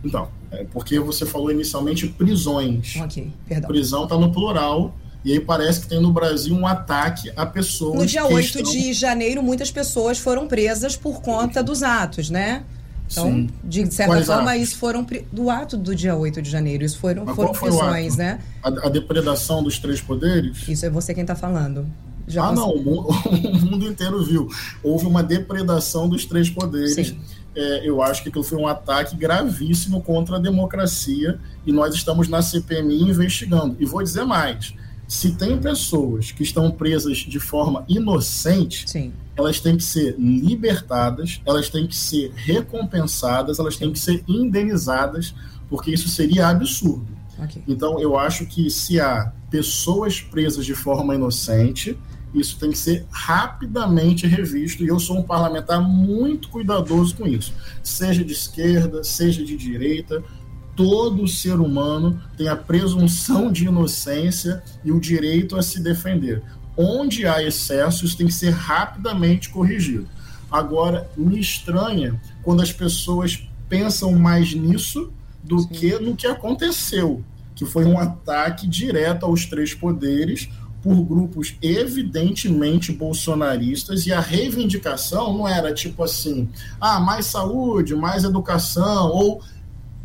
Então, 0.02 0.28
é 0.50 0.64
porque 0.64 0.98
você 1.00 1.26
falou 1.26 1.50
inicialmente 1.50 2.06
prisões. 2.08 2.96
Ok, 2.96 3.30
perdão. 3.46 3.68
Prisão 3.68 4.04
está 4.04 4.16
no 4.16 4.32
plural 4.32 4.94
E 5.24 5.32
aí 5.32 5.40
parece 5.40 5.80
que 5.80 5.88
tem 5.88 6.00
no 6.00 6.12
Brasil 6.12 6.54
um 6.54 6.66
ataque 6.66 7.32
a 7.36 7.44
pessoas. 7.44 7.98
No 7.98 8.06
dia 8.06 8.24
8 8.24 8.58
estão... 8.58 8.72
de 8.72 8.92
janeiro, 8.92 9.42
muitas 9.42 9.70
pessoas 9.70 10.18
foram 10.18 10.46
presas 10.46 10.96
por 10.96 11.20
conta 11.20 11.62
dos 11.62 11.82
atos, 11.82 12.30
né? 12.30 12.62
Então, 13.10 13.26
Sim. 13.26 13.50
de 13.64 13.92
certa 13.92 14.12
Quais 14.12 14.26
forma, 14.26 14.50
atos? 14.50 14.62
isso 14.62 14.76
foram 14.76 15.06
do 15.32 15.48
ato 15.48 15.76
do 15.76 15.94
dia 15.94 16.14
8 16.14 16.42
de 16.42 16.50
janeiro. 16.50 16.84
Isso 16.84 16.98
foram, 16.98 17.26
foram 17.34 17.52
prisões, 17.52 18.16
né? 18.16 18.38
A, 18.62 18.68
a, 18.68 18.88
depredação 18.90 19.62
dos 19.62 19.78
três 19.78 20.00
poderes? 20.00 20.68
Isso 20.68 20.84
é 20.84 20.90
você 20.90 21.14
quem 21.14 21.22
está 21.22 21.34
falando. 21.34 21.86
Já 22.26 22.44
ah, 22.44 22.52
não, 22.52 22.70
o 22.70 22.84
mundo, 22.84 23.08
o 23.26 23.66
mundo, 23.66 23.86
inteiro 23.86 24.22
viu. 24.22 24.48
Houve 24.82 25.06
uma 25.06 25.22
depredação 25.22 26.06
dos 26.06 26.26
três 26.26 26.50
poderes. 26.50 27.14
É, 27.56 27.88
eu 27.88 28.02
acho 28.02 28.22
que 28.22 28.28
aquilo 28.28 28.44
foi 28.44 28.58
um 28.58 28.68
ataque 28.68 29.16
gravíssimo 29.16 30.02
contra 30.02 30.36
a 30.36 30.38
democracia 30.38 31.40
e 31.66 31.72
nós 31.72 31.94
estamos 31.94 32.28
na 32.28 32.42
CPMI 32.42 33.04
investigando. 33.04 33.74
E 33.80 33.86
vou 33.86 34.02
dizer 34.02 34.24
mais: 34.24 34.74
se 35.08 35.32
tem 35.32 35.58
pessoas 35.58 36.30
que 36.30 36.42
estão 36.42 36.70
presas 36.70 37.16
de 37.16 37.40
forma 37.40 37.82
inocente, 37.88 38.84
Sim. 38.86 39.10
elas 39.34 39.58
têm 39.58 39.74
que 39.74 39.82
ser 39.82 40.14
libertadas, 40.18 41.40
elas 41.46 41.70
têm 41.70 41.86
que 41.86 41.96
ser 41.96 42.30
recompensadas, 42.36 43.58
elas 43.58 43.78
têm 43.78 43.90
que 43.90 43.98
ser 43.98 44.22
indenizadas, 44.28 45.34
porque 45.70 45.90
isso 45.90 46.10
seria 46.10 46.48
absurdo. 46.48 47.06
Okay. 47.42 47.62
Então, 47.66 47.98
eu 47.98 48.18
acho 48.18 48.44
que 48.44 48.68
se 48.68 49.00
há 49.00 49.32
pessoas 49.50 50.20
presas 50.20 50.66
de 50.66 50.74
forma 50.74 51.14
inocente, 51.14 51.96
isso 52.34 52.58
tem 52.58 52.70
que 52.70 52.78
ser 52.78 53.06
rapidamente 53.10 54.26
revisto 54.26 54.84
e 54.84 54.88
eu 54.88 55.00
sou 55.00 55.18
um 55.18 55.22
parlamentar 55.22 55.80
muito 55.80 56.50
cuidadoso 56.50 57.16
com 57.16 57.26
isso, 57.26 57.54
seja 57.82 58.22
de 58.22 58.34
esquerda, 58.34 59.02
seja 59.02 59.42
de 59.42 59.56
direita, 59.56 60.22
todo 60.78 61.26
ser 61.26 61.58
humano 61.58 62.22
tem 62.36 62.46
a 62.46 62.54
presunção 62.54 63.50
de 63.50 63.64
inocência 63.64 64.62
e 64.84 64.92
o 64.92 65.00
direito 65.00 65.56
a 65.56 65.62
se 65.62 65.80
defender. 65.80 66.40
Onde 66.76 67.26
há 67.26 67.42
excessos, 67.42 68.14
tem 68.14 68.28
que 68.28 68.32
ser 68.32 68.50
rapidamente 68.50 69.48
corrigido. 69.48 70.08
Agora, 70.48 71.10
me 71.16 71.40
estranha 71.40 72.20
quando 72.44 72.62
as 72.62 72.72
pessoas 72.72 73.42
pensam 73.68 74.12
mais 74.12 74.54
nisso 74.54 75.12
do 75.42 75.58
Sim. 75.58 75.68
que 75.68 75.98
no 75.98 76.14
que 76.14 76.28
aconteceu, 76.28 77.24
que 77.56 77.66
foi 77.66 77.84
um 77.84 77.98
ataque 77.98 78.64
direto 78.64 79.26
aos 79.26 79.46
três 79.46 79.74
poderes 79.74 80.48
por 80.80 80.94
grupos 81.02 81.56
evidentemente 81.60 82.92
bolsonaristas 82.92 84.06
e 84.06 84.12
a 84.12 84.20
reivindicação 84.20 85.36
não 85.36 85.48
era 85.48 85.74
tipo 85.74 86.04
assim, 86.04 86.48
ah, 86.80 87.00
mais 87.00 87.26
saúde, 87.26 87.96
mais 87.96 88.22
educação 88.22 89.10
ou 89.10 89.42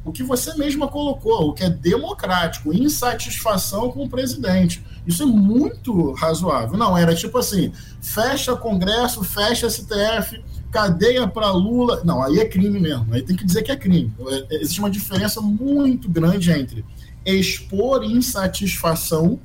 o 0.05 0.11
que 0.11 0.23
você 0.23 0.53
mesma 0.55 0.87
colocou, 0.87 1.49
o 1.49 1.53
que 1.53 1.63
é 1.63 1.69
democrático, 1.69 2.73
insatisfação 2.73 3.89
com 3.91 4.03
o 4.03 4.09
presidente. 4.09 4.83
Isso 5.07 5.23
é 5.23 5.25
muito 5.25 6.11
razoável. 6.13 6.77
Não, 6.77 6.97
era 6.97 7.15
tipo 7.15 7.37
assim: 7.37 7.71
fecha 8.01 8.55
Congresso, 8.55 9.23
fecha 9.23 9.69
STF, 9.69 10.43
cadeia 10.71 11.27
para 11.27 11.51
Lula. 11.51 12.01
Não, 12.03 12.21
aí 12.21 12.39
é 12.39 12.45
crime 12.45 12.79
mesmo. 12.79 13.13
Aí 13.13 13.21
tem 13.21 13.35
que 13.35 13.45
dizer 13.45 13.63
que 13.63 13.71
é 13.71 13.75
crime. 13.75 14.13
É, 14.27 14.55
existe 14.57 14.79
uma 14.79 14.89
diferença 14.89 15.39
muito 15.39 16.09
grande 16.09 16.51
entre 16.51 16.83
expor 17.25 18.03
insatisfação 18.03 19.39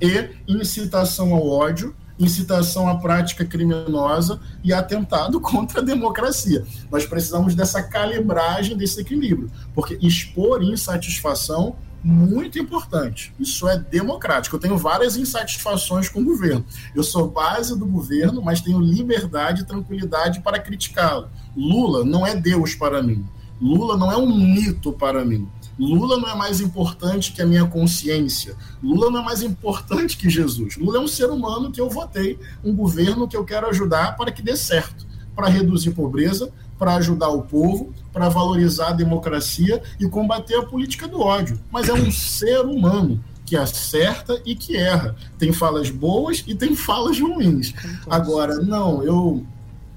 e 0.00 0.30
incitação 0.46 1.34
ao 1.34 1.46
ódio 1.46 1.94
incitação 2.18 2.88
à 2.88 2.96
prática 2.96 3.44
criminosa 3.44 4.40
e 4.64 4.72
atentado 4.72 5.40
contra 5.42 5.80
a 5.80 5.84
democracia. 5.84 6.64
Nós 6.90 7.06
precisamos 7.06 7.54
dessa 7.54 7.82
calibragem, 7.82 8.76
desse 8.76 9.00
equilíbrio, 9.00 9.50
porque 9.74 9.98
expor 10.00 10.62
insatisfação 10.62 11.76
muito 12.02 12.58
importante. 12.58 13.34
Isso 13.38 13.68
é 13.68 13.76
democrático. 13.76 14.54
Eu 14.56 14.60
tenho 14.60 14.78
várias 14.78 15.16
insatisfações 15.16 16.08
com 16.08 16.20
o 16.20 16.24
governo. 16.24 16.64
Eu 16.94 17.02
sou 17.02 17.28
base 17.28 17.76
do 17.76 17.86
governo, 17.86 18.40
mas 18.40 18.60
tenho 18.60 18.80
liberdade 18.80 19.62
e 19.62 19.66
tranquilidade 19.66 20.40
para 20.40 20.60
criticá-lo. 20.60 21.28
Lula 21.56 22.04
não 22.04 22.26
é 22.26 22.36
Deus 22.36 22.74
para 22.74 23.02
mim. 23.02 23.26
Lula 23.60 23.96
não 23.96 24.12
é 24.12 24.16
um 24.16 24.32
mito 24.32 24.92
para 24.92 25.24
mim. 25.24 25.48
Lula 25.78 26.18
não 26.18 26.28
é 26.28 26.34
mais 26.34 26.60
importante 26.60 27.32
que 27.32 27.40
a 27.40 27.46
minha 27.46 27.64
consciência. 27.64 28.56
Lula 28.82 29.10
não 29.10 29.20
é 29.20 29.24
mais 29.24 29.42
importante 29.42 30.16
que 30.16 30.28
Jesus. 30.28 30.76
Lula 30.76 30.98
é 30.98 31.00
um 31.00 31.06
ser 31.08 31.30
humano 31.30 31.70
que 31.70 31.80
eu 31.80 31.88
votei, 31.88 32.38
um 32.64 32.74
governo 32.74 33.28
que 33.28 33.36
eu 33.36 33.44
quero 33.44 33.68
ajudar 33.68 34.16
para 34.16 34.32
que 34.32 34.42
dê 34.42 34.56
certo, 34.56 35.06
para 35.36 35.48
reduzir 35.48 35.92
pobreza, 35.92 36.52
para 36.78 36.96
ajudar 36.96 37.28
o 37.28 37.42
povo, 37.42 37.92
para 38.12 38.28
valorizar 38.28 38.88
a 38.88 38.92
democracia 38.92 39.82
e 40.00 40.08
combater 40.08 40.56
a 40.56 40.66
política 40.66 41.06
do 41.06 41.20
ódio. 41.20 41.60
Mas 41.70 41.88
é 41.88 41.92
um 41.92 42.10
ser 42.10 42.60
humano 42.60 43.22
que 43.44 43.56
acerta 43.56 44.40
e 44.44 44.54
que 44.54 44.76
erra. 44.76 45.16
Tem 45.38 45.52
falas 45.52 45.90
boas 45.90 46.44
e 46.46 46.54
tem 46.54 46.76
falas 46.76 47.18
ruins. 47.18 47.72
Agora, 48.08 48.56
não, 48.56 49.02
eu 49.02 49.46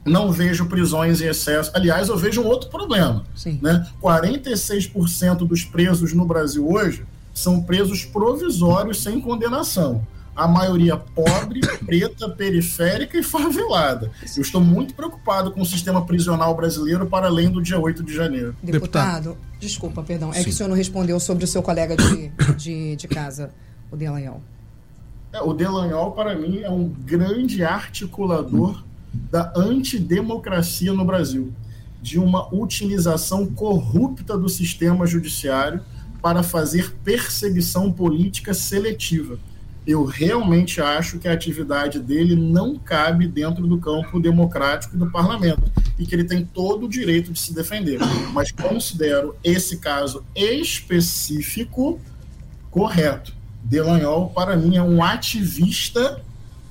não 0.06 0.32
vejo 0.32 0.66
prisões 0.66 1.22
em 1.22 1.28
excesso. 1.28 1.72
Aliás, 1.74 2.10
eu 2.10 2.18
vejo 2.18 2.42
um 2.42 2.48
outro 2.48 2.70
problema. 2.70 3.24
Sim. 3.36 3.60
Né? 3.62 3.88
46% 4.02 5.48
dos 5.48 5.64
presos 5.64 6.14
no 6.14 6.26
Brasil 6.26 6.68
hoje 6.68 7.06
são 7.34 7.62
presos 7.62 8.04
provisórios 8.04 9.02
sem 9.02 9.22
condenação. 9.22 10.06
A 10.36 10.48
maioria 10.48 10.98
pobre, 10.98 11.60
preta, 11.86 12.30
periférica 12.30 13.18
e 13.18 13.24
favelada. 13.24 14.12
Eu 14.36 14.42
estou 14.42 14.62
muito 14.62 14.94
preocupado 14.94 15.52
com 15.52 15.62
o 15.62 15.66
sistema 15.66 16.06
prisional 16.06 16.56
brasileiro 16.56 17.06
para 17.06 17.28
além 17.28 17.50
do 17.50 17.62
dia 17.62 17.80
8 17.80 18.04
de 18.04 18.14
janeiro. 18.14 18.56
Deputado, 18.64 19.32
Deputado. 19.32 19.38
desculpa, 19.60 20.02
perdão. 20.02 20.32
É 20.32 20.36
Sim. 20.36 20.44
que 20.46 20.50
o 20.50 20.54
senhor 20.54 20.70
não 20.70 20.76
respondeu 20.76 21.20
sobre 21.20 21.44
o 21.44 21.48
seu 21.48 21.62
colega 21.62 21.96
de, 21.96 22.30
de, 22.58 22.96
de 22.96 23.08
casa, 23.08 23.52
o 23.92 23.98
Delanhol. 23.98 24.42
É, 25.34 25.42
o 25.42 25.54
Delanhol, 25.54 26.12
para 26.12 26.36
mim, 26.36 26.60
é 26.60 26.70
um 26.70 26.90
grande 26.90 27.64
articulador 27.64 28.84
da 29.13 29.52
antidemocracia 29.56 30.93
no 30.93 31.06
Brasil, 31.06 31.54
de 32.02 32.17
uma 32.17 32.54
utilização 32.54 33.45
corrupta 33.47 34.38
do 34.38 34.50
sistema 34.50 35.06
judiciário 35.06 35.82
para 36.21 36.43
fazer 36.43 36.95
perseguição 37.04 37.91
política 37.91 38.54
seletiva. 38.54 39.38
Eu 39.86 40.06
realmente 40.06 40.80
acho 40.80 41.17
que 41.17 41.28
a 41.28 41.34
atividade 41.34 42.00
dele 42.00 42.36
não 42.36 42.78
cabe 42.78 43.28
dentro 43.28 43.65
do 43.65 43.80
campo 43.80 44.19
democrático 44.19 44.95
do 44.95 45.10
parlamento 45.10 45.63
e 45.97 46.06
que 46.06 46.13
ele 46.13 46.24
tem 46.24 46.45
todo 46.45 46.86
o 46.86 46.89
direito 46.89 47.34
de 47.34 47.39
se 47.39 47.54
defender. 47.54 48.00
Mas 48.32 48.52
considero 48.52 49.36
esse 49.43 49.78
caso 49.78 50.24
específico 50.36 52.00
correto. 52.69 53.34
Delanhol, 53.63 54.30
para 54.30 54.56
mim, 54.56 54.78
é 54.78 54.84
um 54.84 55.04
ativista 55.04 56.21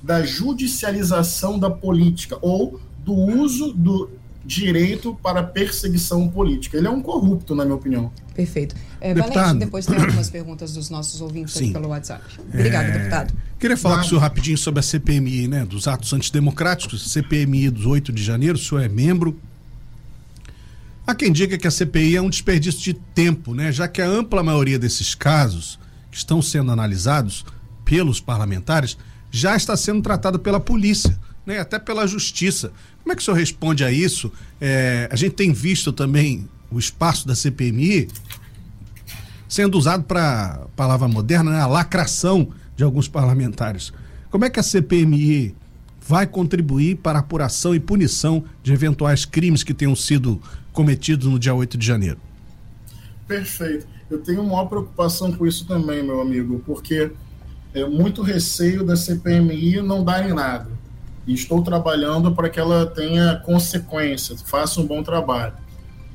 da 0.01 0.23
judicialização 0.23 1.59
da 1.59 1.69
política 1.69 2.37
ou 2.41 2.79
do 3.03 3.13
uso 3.13 3.73
do 3.73 4.09
direito 4.43 5.17
para 5.21 5.43
perseguição 5.43 6.27
política. 6.27 6.77
Ele 6.77 6.87
é 6.87 6.89
um 6.89 7.01
corrupto, 7.01 7.53
na 7.53 7.63
minha 7.63 7.75
opinião. 7.75 8.11
Perfeito. 8.33 8.75
É, 8.99 9.13
Valente, 9.13 9.59
depois 9.59 9.85
tem 9.85 9.97
algumas 9.97 10.29
perguntas 10.29 10.73
dos 10.73 10.89
nossos 10.89 11.21
ouvintes 11.21 11.55
pelo 11.71 11.89
WhatsApp. 11.89 12.23
Obrigado, 12.53 12.85
é... 12.85 12.91
deputado. 12.91 13.33
Queria 13.59 13.77
falar 13.77 13.97
com 13.97 14.05
o 14.05 14.09
senhor 14.09 14.21
rapidinho 14.21 14.57
sobre 14.57 14.79
a 14.79 14.83
CPMI, 14.83 15.47
né? 15.47 15.65
Dos 15.65 15.87
atos 15.87 16.11
antidemocráticos, 16.13 17.11
CPMI 17.11 17.69
dos 17.69 17.85
8 17.85 18.11
de 18.11 18.23
janeiro, 18.23 18.57
o 18.57 18.61
senhor 18.61 18.81
é 18.81 18.89
membro. 18.89 19.39
Há 21.05 21.13
quem 21.13 21.31
diga 21.31 21.57
que 21.57 21.67
a 21.67 21.71
CPI 21.71 22.15
é 22.15 22.21
um 22.21 22.29
desperdício 22.29 22.81
de 22.81 22.93
tempo, 22.93 23.53
né? 23.53 23.71
Já 23.71 23.87
que 23.87 24.01
a 24.01 24.07
ampla 24.07 24.41
maioria 24.41 24.79
desses 24.79 25.13
casos 25.13 25.79
que 26.09 26.17
estão 26.17 26.41
sendo 26.41 26.71
analisados 26.71 27.45
pelos 27.85 28.19
parlamentares 28.19 28.97
já 29.31 29.55
está 29.55 29.75
sendo 29.77 30.01
tratado 30.01 30.37
pela 30.37 30.59
polícia, 30.59 31.17
né? 31.45 31.59
até 31.59 31.79
pela 31.79 32.05
justiça. 32.05 32.71
Como 33.01 33.13
é 33.13 33.15
que 33.15 33.21
o 33.21 33.25
senhor 33.25 33.37
responde 33.37 33.83
a 33.83 33.91
isso? 33.91 34.31
É, 34.59 35.09
a 35.11 35.15
gente 35.15 35.33
tem 35.33 35.53
visto 35.53 35.91
também 35.91 36.47
o 36.69 36.77
espaço 36.77 37.27
da 37.27 37.33
CPMI 37.33 38.09
sendo 39.47 39.77
usado 39.77 40.03
para 40.03 40.65
palavra 40.75 41.07
moderna, 41.07 41.51
né? 41.51 41.61
a 41.61 41.67
lacração 41.67 42.49
de 42.75 42.83
alguns 42.83 43.07
parlamentares. 43.07 43.91
Como 44.29 44.45
é 44.45 44.49
que 44.49 44.59
a 44.59 44.63
CPMI 44.63 45.55
vai 45.99 46.25
contribuir 46.25 46.95
para 46.97 47.19
a 47.19 47.21
apuração 47.21 47.75
e 47.75 47.79
punição 47.79 48.43
de 48.63 48.73
eventuais 48.73 49.25
crimes 49.25 49.63
que 49.63 49.73
tenham 49.73 49.95
sido 49.95 50.41
cometidos 50.71 51.27
no 51.27 51.37
dia 51.37 51.53
8 51.53 51.77
de 51.77 51.85
janeiro? 51.85 52.17
Perfeito. 53.27 53.87
Eu 54.09 54.19
tenho 54.19 54.43
maior 54.43 54.65
preocupação 54.65 55.31
com 55.31 55.45
isso 55.45 55.65
também, 55.65 56.03
meu 56.03 56.21
amigo, 56.21 56.61
porque 56.65 57.11
é, 57.73 57.85
muito 57.85 58.21
receio 58.21 58.83
da 58.83 58.95
CPMI 58.95 59.81
não 59.81 60.03
dar 60.03 60.27
em 60.27 60.33
nada. 60.33 60.69
E 61.25 61.33
estou 61.33 61.61
trabalhando 61.61 62.33
para 62.33 62.49
que 62.49 62.59
ela 62.59 62.85
tenha 62.85 63.35
consequências, 63.37 64.41
faça 64.41 64.81
um 64.81 64.85
bom 64.85 65.03
trabalho. 65.03 65.53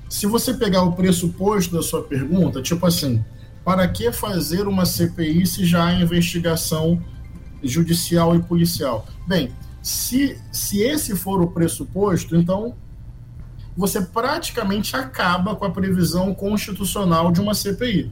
Se 0.08 0.26
você 0.26 0.54
pegar 0.54 0.82
o 0.82 0.92
pressuposto 0.92 1.74
da 1.74 1.82
sua 1.82 2.02
pergunta, 2.02 2.62
tipo 2.62 2.86
assim, 2.86 3.24
para 3.64 3.86
que 3.88 4.12
fazer 4.12 4.68
uma 4.68 4.86
CPI 4.86 5.46
se 5.46 5.64
já 5.64 5.86
há 5.86 5.94
investigação 5.94 7.02
judicial 7.62 8.36
e 8.36 8.42
policial? 8.42 9.06
Bem, 9.26 9.50
se, 9.82 10.38
se 10.52 10.82
esse 10.82 11.16
for 11.16 11.40
o 11.40 11.48
pressuposto, 11.48 12.36
então 12.36 12.74
você 13.76 14.00
praticamente 14.00 14.96
acaba 14.96 15.54
com 15.54 15.64
a 15.64 15.70
previsão 15.70 16.34
constitucional 16.34 17.30
de 17.30 17.40
uma 17.40 17.54
CPI. 17.54 18.10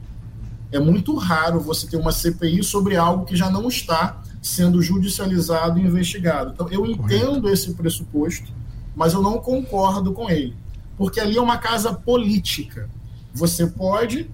É 0.71 0.79
muito 0.79 1.15
raro 1.15 1.59
você 1.59 1.87
ter 1.87 1.97
uma 1.97 2.11
CPI 2.11 2.63
sobre 2.63 2.95
algo 2.95 3.25
que 3.25 3.35
já 3.35 3.49
não 3.49 3.67
está 3.67 4.21
sendo 4.41 4.81
judicializado 4.81 5.79
e 5.79 5.83
investigado. 5.83 6.51
Então, 6.53 6.69
eu 6.69 6.85
entendo 6.85 7.49
esse 7.49 7.73
pressuposto, 7.73 8.51
mas 8.95 9.13
eu 9.13 9.21
não 9.21 9.39
concordo 9.39 10.13
com 10.13 10.29
ele, 10.29 10.55
porque 10.97 11.19
ali 11.19 11.37
é 11.37 11.41
uma 11.41 11.57
casa 11.57 11.93
política. 11.93 12.89
Você 13.33 13.67
pode 13.67 14.29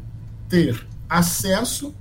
ter 0.49 0.85
acesso 1.09 1.93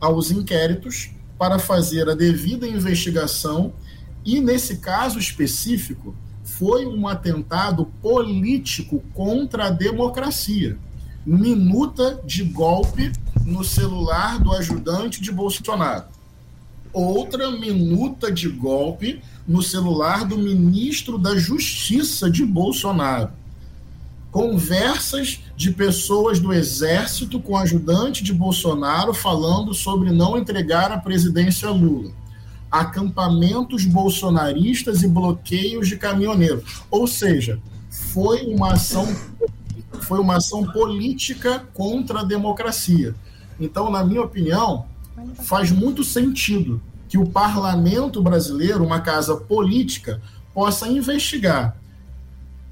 aos 0.00 0.30
inquéritos 0.30 1.10
para 1.36 1.58
fazer 1.58 2.08
a 2.08 2.14
devida 2.14 2.66
investigação 2.66 3.72
e, 4.24 4.40
nesse 4.40 4.78
caso 4.78 5.18
específico, 5.18 6.14
foi 6.42 6.86
um 6.86 7.06
atentado 7.06 7.86
político 8.00 9.02
contra 9.14 9.66
a 9.66 9.70
democracia. 9.70 10.78
Minuta 11.24 12.20
de 12.24 12.42
golpe 12.42 13.12
no 13.48 13.64
celular 13.64 14.38
do 14.38 14.52
ajudante 14.52 15.22
de 15.22 15.32
Bolsonaro. 15.32 16.04
Outra 16.92 17.50
minuta 17.50 18.30
de 18.30 18.48
golpe 18.48 19.22
no 19.46 19.62
celular 19.62 20.24
do 20.26 20.36
ministro 20.36 21.16
da 21.16 21.36
Justiça 21.36 22.30
de 22.30 22.44
Bolsonaro. 22.44 23.30
Conversas 24.30 25.40
de 25.56 25.70
pessoas 25.70 26.38
do 26.38 26.52
Exército 26.52 27.40
com 27.40 27.56
ajudante 27.56 28.22
de 28.22 28.32
Bolsonaro 28.32 29.14
falando 29.14 29.72
sobre 29.72 30.12
não 30.12 30.36
entregar 30.36 30.92
a 30.92 30.98
presidência 30.98 31.70
Lula 31.70 32.12
acampamentos 32.70 33.86
bolsonaristas 33.86 35.02
e 35.02 35.08
bloqueios 35.08 35.88
de 35.88 35.96
caminhoneiros. 35.96 36.82
Ou 36.90 37.06
seja, 37.06 37.58
foi 37.88 38.42
uma 38.46 38.74
ação 38.74 39.08
foi 40.02 40.20
uma 40.20 40.36
ação 40.36 40.64
política 40.64 41.66
contra 41.72 42.20
a 42.20 42.24
democracia. 42.24 43.14
Então, 43.60 43.90
na 43.90 44.04
minha 44.04 44.22
opinião, 44.22 44.86
faz 45.44 45.70
muito 45.70 46.04
sentido 46.04 46.80
que 47.08 47.18
o 47.18 47.28
parlamento 47.28 48.22
brasileiro, 48.22 48.84
uma 48.84 49.00
casa 49.00 49.36
política, 49.36 50.20
possa 50.54 50.88
investigar 50.88 51.76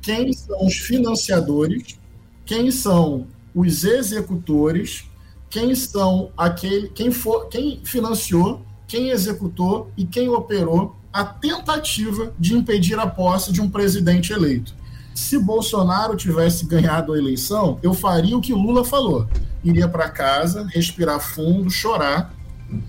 quem 0.03 0.33
são 0.33 0.64
os 0.64 0.75
financiadores, 0.75 1.99
quem 2.44 2.70
são 2.70 3.27
os 3.55 3.85
executores, 3.85 5.05
quem 5.49 5.75
são 5.75 6.31
aquele, 6.37 6.88
quem 6.88 7.11
for, 7.11 7.49
quem 7.49 7.81
financiou 7.83 8.64
quem 8.87 9.11
executou 9.11 9.90
e 9.96 10.05
quem 10.05 10.29
operou 10.29 10.96
a 11.12 11.25
tentativa 11.25 12.33
de 12.38 12.55
impedir 12.55 12.99
a 12.99 13.07
posse 13.07 13.53
de 13.53 13.61
um 13.61 13.68
presidente 13.68 14.33
eleito. 14.33 14.75
Se 15.14 15.38
Bolsonaro 15.38 16.16
tivesse 16.16 16.66
ganhado 16.66 17.12
a 17.12 17.18
eleição, 17.18 17.79
eu 17.83 17.94
faria 17.94 18.37
o 18.37 18.40
que 18.40 18.53
Lula 18.53 18.85
falou: 18.85 19.27
iria 19.68 19.88
para 19.88 20.09
casa, 20.09 20.66
respirar 20.72 21.20
fundo, 21.20 21.70
chorar 21.70 22.35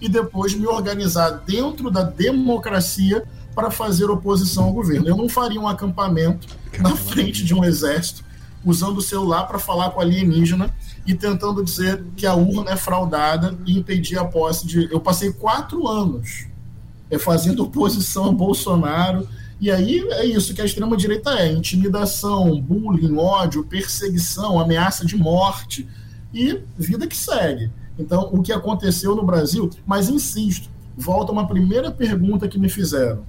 e 0.02 0.10
depois 0.10 0.54
me 0.54 0.68
organizar 0.68 1.30
dentro 1.46 1.90
da 1.90 2.04
democracia 2.04 3.24
para 3.54 3.72
fazer 3.72 4.06
oposição 4.06 4.66
ao 4.66 4.74
governo. 4.74 5.08
Eu 5.08 5.18
não 5.18 5.28
faria 5.28 5.60
um 5.60 5.68
acampamento 5.68 6.48
na 6.80 6.96
frente 6.96 7.44
de 7.44 7.54
um 7.54 7.64
exército 7.64 8.24
usando 8.64 8.98
o 8.98 9.02
celular 9.02 9.46
para 9.48 9.58
falar 9.58 9.92
com 9.92 10.02
alienígena 10.02 10.74
e 11.06 11.14
tentando 11.14 11.64
dizer 11.64 12.04
que 12.16 12.26
a 12.26 12.36
urna 12.36 12.72
é 12.72 12.76
fraudada 12.76 13.58
e 13.66 13.78
impedir 13.78 14.18
a 14.18 14.26
posse 14.26 14.68
de. 14.68 14.92
Eu 14.92 15.00
passei 15.00 15.32
quatro 15.32 15.88
anos 15.88 16.48
é, 17.10 17.18
fazendo 17.18 17.64
oposição 17.64 18.26
a 18.26 18.32
Bolsonaro. 18.32 19.28
E 19.60 19.72
aí 19.72 20.06
é 20.12 20.26
isso 20.26 20.54
que 20.54 20.62
a 20.62 20.66
extrema-direita 20.66 21.32
é: 21.32 21.52
intimidação, 21.52 22.60
bullying, 22.62 23.16
ódio, 23.18 23.64
perseguição, 23.64 24.60
ameaça 24.60 25.06
de 25.06 25.16
morte 25.16 25.88
e 26.38 26.64
vida 26.78 27.08
que 27.08 27.18
segue. 27.18 27.72
Então, 27.98 28.30
o 28.32 28.42
que 28.42 28.52
aconteceu 28.52 29.16
no 29.16 29.26
Brasil, 29.26 29.70
mas 29.86 30.10
insisto, 30.10 30.70
volta 30.96 31.32
uma 31.32 31.48
primeira 31.48 31.92
pergunta 31.92 32.48
que 32.48 32.60
me 32.60 32.70
fizeram. 32.70 33.24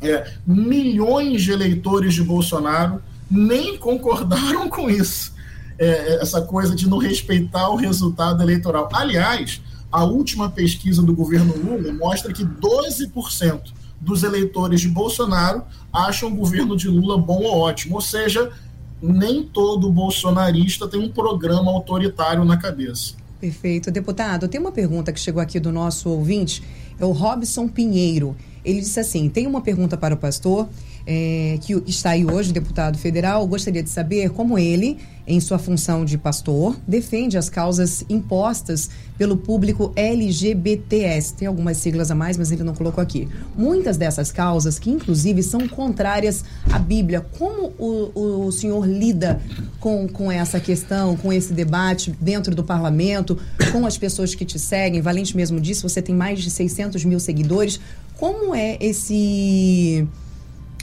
É, 0.00 0.34
milhões 0.46 1.42
de 1.42 1.52
eleitores 1.52 2.14
de 2.14 2.22
Bolsonaro 2.22 3.02
nem 3.30 3.78
concordaram 3.78 4.68
com 4.68 4.90
isso 4.90 5.32
é, 5.80 5.86
é, 5.86 6.22
essa 6.22 6.42
coisa 6.42 6.76
de 6.76 6.86
não 6.86 6.98
respeitar 6.98 7.70
o 7.70 7.76
resultado 7.76 8.42
eleitoral. 8.42 8.86
Aliás, 8.92 9.62
a 9.90 10.04
última 10.04 10.50
pesquisa 10.50 11.02
do 11.02 11.14
governo 11.14 11.56
Lula 11.56 11.90
mostra 11.94 12.34
que 12.34 12.44
12% 12.44 13.72
dos 13.98 14.22
eleitores 14.22 14.82
de 14.82 14.88
Bolsonaro 14.88 15.62
acham 15.90 16.28
o 16.28 16.36
governo 16.36 16.76
de 16.76 16.86
Lula 16.86 17.16
bom 17.16 17.42
ou 17.42 17.60
ótimo. 17.60 17.94
Ou 17.94 18.00
seja, 18.02 18.52
nem 19.02 19.42
todo 19.42 19.90
bolsonarista 19.90 20.86
tem 20.86 21.00
um 21.00 21.10
programa 21.10 21.70
autoritário 21.70 22.44
na 22.44 22.56
cabeça. 22.56 23.14
Perfeito. 23.40 23.90
Deputado, 23.90 24.48
tem 24.48 24.60
uma 24.60 24.72
pergunta 24.72 25.12
que 25.12 25.18
chegou 25.18 25.40
aqui 25.40 25.58
do 25.58 25.72
nosso 25.72 26.10
ouvinte, 26.10 26.62
é 26.98 27.04
o 27.04 27.12
Robson 27.12 27.66
Pinheiro. 27.66 28.36
Ele 28.62 28.80
disse 28.80 29.00
assim: 29.00 29.28
tem 29.28 29.46
uma 29.46 29.62
pergunta 29.62 29.96
para 29.96 30.14
o 30.14 30.18
pastor 30.18 30.68
é, 31.06 31.58
que 31.60 31.72
está 31.86 32.10
aí 32.10 32.24
hoje, 32.24 32.52
deputado 32.52 32.98
federal, 32.98 33.46
gostaria 33.46 33.82
de 33.82 33.90
saber 33.90 34.30
como 34.30 34.58
ele, 34.58 34.98
em 35.26 35.38
sua 35.38 35.58
função 35.58 36.04
de 36.04 36.18
pastor, 36.18 36.76
defende 36.86 37.38
as 37.38 37.48
causas 37.48 38.04
impostas 38.08 38.90
pelo 39.16 39.36
público 39.36 39.92
LGBTS. 39.94 41.34
Tem 41.34 41.46
algumas 41.46 41.76
siglas 41.76 42.10
a 42.10 42.14
mais, 42.14 42.36
mas 42.36 42.50
ele 42.50 42.64
não 42.64 42.74
colocou 42.74 43.02
aqui. 43.02 43.28
Muitas 43.56 43.96
dessas 43.96 44.32
causas, 44.32 44.78
que 44.78 44.90
inclusive 44.90 45.42
são 45.42 45.68
contrárias 45.68 46.44
à 46.72 46.78
Bíblia. 46.78 47.20
Como 47.38 47.72
o, 47.78 48.46
o 48.46 48.52
senhor 48.52 48.86
lida 48.86 49.40
com, 49.78 50.08
com 50.08 50.32
essa 50.32 50.58
questão, 50.58 51.16
com 51.16 51.32
esse 51.32 51.52
debate 51.52 52.14
dentro 52.20 52.54
do 52.54 52.64
parlamento, 52.64 53.38
com 53.70 53.86
as 53.86 53.96
pessoas 53.96 54.34
que 54.34 54.44
te 54.44 54.58
seguem? 54.58 55.00
Valente 55.00 55.36
mesmo 55.36 55.60
disse, 55.60 55.82
você 55.82 56.02
tem 56.02 56.14
mais 56.14 56.40
de 56.40 56.50
600 56.50 57.04
mil 57.04 57.20
seguidores. 57.20 57.78
Como 58.16 58.54
é 58.54 58.76
esse 58.80 60.06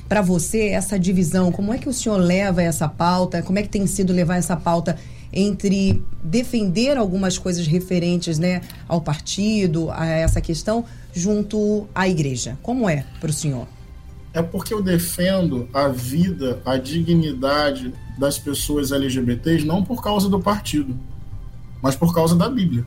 para 0.08 0.22
você 0.22 0.70
essa 0.70 0.98
divisão? 0.98 1.52
Como 1.52 1.74
é 1.74 1.78
que 1.78 1.89
o 1.89 1.93
senhor 1.93 2.17
leva 2.17 2.62
essa 2.62 2.88
pauta? 2.88 3.41
Como 3.41 3.60
é 3.60 3.63
que 3.63 3.70
tem 3.70 3.86
sido 3.86 4.13
levar 4.13 4.38
essa 4.38 4.56
pauta 4.56 4.98
entre 5.32 6.02
defender 6.24 6.98
algumas 6.98 7.38
coisas 7.38 7.67
referentes 7.67 8.39
né, 8.39 8.62
ao 8.88 9.02
partido, 9.02 9.91
a 9.91 10.06
essa 10.06 10.39
questão, 10.39 10.86
junto 11.13 11.88
à 11.93 12.08
igreja? 12.08 12.58
Como 12.62 12.89
é 12.89 13.06
para 13.20 13.30
o 13.30 13.34
senhor? 13.34 13.67
É 14.34 14.41
porque 14.41 14.74
eu 14.74 14.82
defendo 14.82 15.67
a 15.74 15.88
vida, 15.88 16.62
a 16.65 16.78
dignidade 16.78 17.93
das 18.17 18.38
pessoas 18.38 18.91
LGBTs 18.91 19.65
não 19.65 19.84
por 19.84 20.02
causa 20.02 20.30
do 20.30 20.39
partido, 20.39 20.98
mas 21.82 21.96
por 21.96 22.13
causa 22.13 22.36
da 22.36 22.50
Bíblia. 22.50 22.86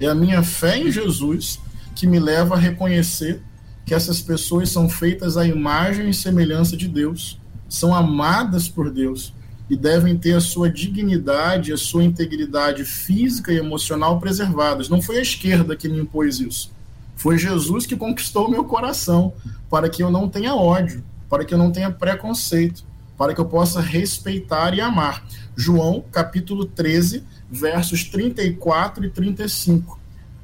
É 0.00 0.06
a 0.06 0.14
minha 0.14 0.42
fé 0.42 0.78
em 0.78 0.90
Jesus 0.90 1.60
que 1.94 2.06
me 2.06 2.18
leva 2.18 2.54
a 2.54 2.58
reconhecer 2.58 3.40
que 3.84 3.94
essas 3.94 4.20
pessoas 4.20 4.70
são 4.70 4.88
feitas 4.88 5.36
à 5.36 5.46
imagem 5.46 6.08
e 6.08 6.14
semelhança 6.14 6.76
de 6.76 6.88
Deus, 6.88 7.38
são 7.68 7.94
amadas 7.94 8.68
por 8.68 8.90
Deus 8.90 9.32
e 9.68 9.76
devem 9.76 10.16
ter 10.16 10.34
a 10.34 10.40
sua 10.40 10.70
dignidade, 10.70 11.72
a 11.72 11.76
sua 11.76 12.04
integridade 12.04 12.84
física 12.84 13.52
e 13.52 13.56
emocional 13.56 14.18
preservadas. 14.20 14.88
Não 14.88 15.00
foi 15.00 15.18
a 15.18 15.22
esquerda 15.22 15.76
que 15.76 15.88
me 15.88 15.98
impôs 15.98 16.40
isso. 16.40 16.72
Foi 17.16 17.38
Jesus 17.38 17.86
que 17.86 17.96
conquistou 17.96 18.50
meu 18.50 18.64
coração 18.64 19.32
para 19.70 19.88
que 19.88 20.02
eu 20.02 20.10
não 20.10 20.28
tenha 20.28 20.54
ódio, 20.54 21.04
para 21.28 21.44
que 21.44 21.54
eu 21.54 21.58
não 21.58 21.70
tenha 21.70 21.90
preconceito, 21.90 22.84
para 23.16 23.34
que 23.34 23.40
eu 23.40 23.46
possa 23.46 23.80
respeitar 23.80 24.74
e 24.74 24.80
amar. 24.80 25.24
João, 25.56 26.04
capítulo 26.10 26.64
13, 26.64 27.24
versos 27.50 28.04
34 28.04 29.04
e 29.04 29.10
35. 29.10 29.98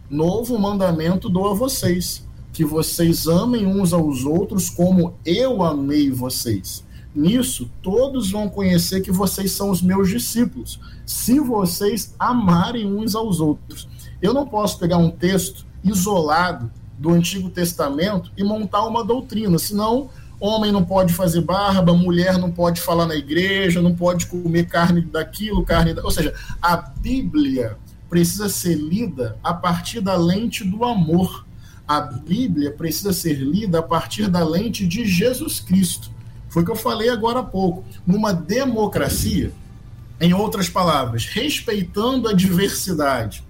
Novo 0.09 0.59
mandamento 0.59 1.29
dou 1.29 1.50
a 1.50 1.55
vocês 1.55 2.24
que 2.61 2.64
vocês 2.66 3.27
amem 3.27 3.66
uns 3.66 3.94
aos 3.94 4.27
outros 4.27 4.68
como 4.68 5.14
eu 5.25 5.62
amei 5.62 6.11
vocês. 6.11 6.85
Nisso, 7.14 7.70
todos 7.81 8.31
vão 8.31 8.51
conhecer 8.51 9.01
que 9.01 9.11
vocês 9.11 9.53
são 9.53 9.70
os 9.70 9.81
meus 9.81 10.11
discípulos, 10.11 10.79
se 11.07 11.40
vocês 11.40 12.14
amarem 12.18 12.85
uns 12.85 13.14
aos 13.14 13.40
outros. 13.40 13.88
Eu 14.20 14.35
não 14.35 14.46
posso 14.46 14.79
pegar 14.79 14.99
um 14.99 15.11
texto 15.11 15.64
isolado 15.83 16.70
do 16.99 17.09
Antigo 17.09 17.49
Testamento 17.49 18.31
e 18.37 18.44
montar 18.44 18.87
uma 18.87 19.03
doutrina, 19.03 19.59
senão 19.59 20.11
homem 20.38 20.70
não 20.70 20.85
pode 20.85 21.14
fazer 21.14 21.41
barba, 21.41 21.95
mulher 21.95 22.37
não 22.37 22.53
pode 22.53 22.78
falar 22.78 23.07
na 23.07 23.14
igreja, 23.16 23.80
não 23.80 23.95
pode 23.95 24.26
comer 24.26 24.66
carne 24.66 25.01
daquilo, 25.01 25.64
carne 25.64 25.95
da... 25.95 26.05
Ou 26.05 26.11
seja, 26.11 26.34
a 26.61 26.76
Bíblia 26.76 27.78
precisa 28.11 28.51
ser 28.51 28.74
lida 28.74 29.39
a 29.43 29.55
partir 29.55 30.03
da 30.03 30.14
lente 30.14 30.62
do 30.62 30.84
amor 30.84 31.49
a 31.91 32.01
Bíblia 32.03 32.70
precisa 32.70 33.12
ser 33.12 33.34
lida 33.34 33.80
a 33.80 33.82
partir 33.82 34.28
da 34.28 34.45
lente 34.45 34.86
de 34.86 35.05
Jesus 35.05 35.59
Cristo. 35.59 36.09
Foi 36.49 36.62
o 36.62 36.64
que 36.64 36.70
eu 36.70 36.76
falei 36.76 37.09
agora 37.09 37.41
há 37.41 37.43
pouco. 37.43 37.84
Numa 38.07 38.32
democracia, 38.32 39.51
em 40.20 40.32
outras 40.32 40.68
palavras, 40.68 41.26
respeitando 41.26 42.28
a 42.28 42.32
diversidade, 42.32 43.43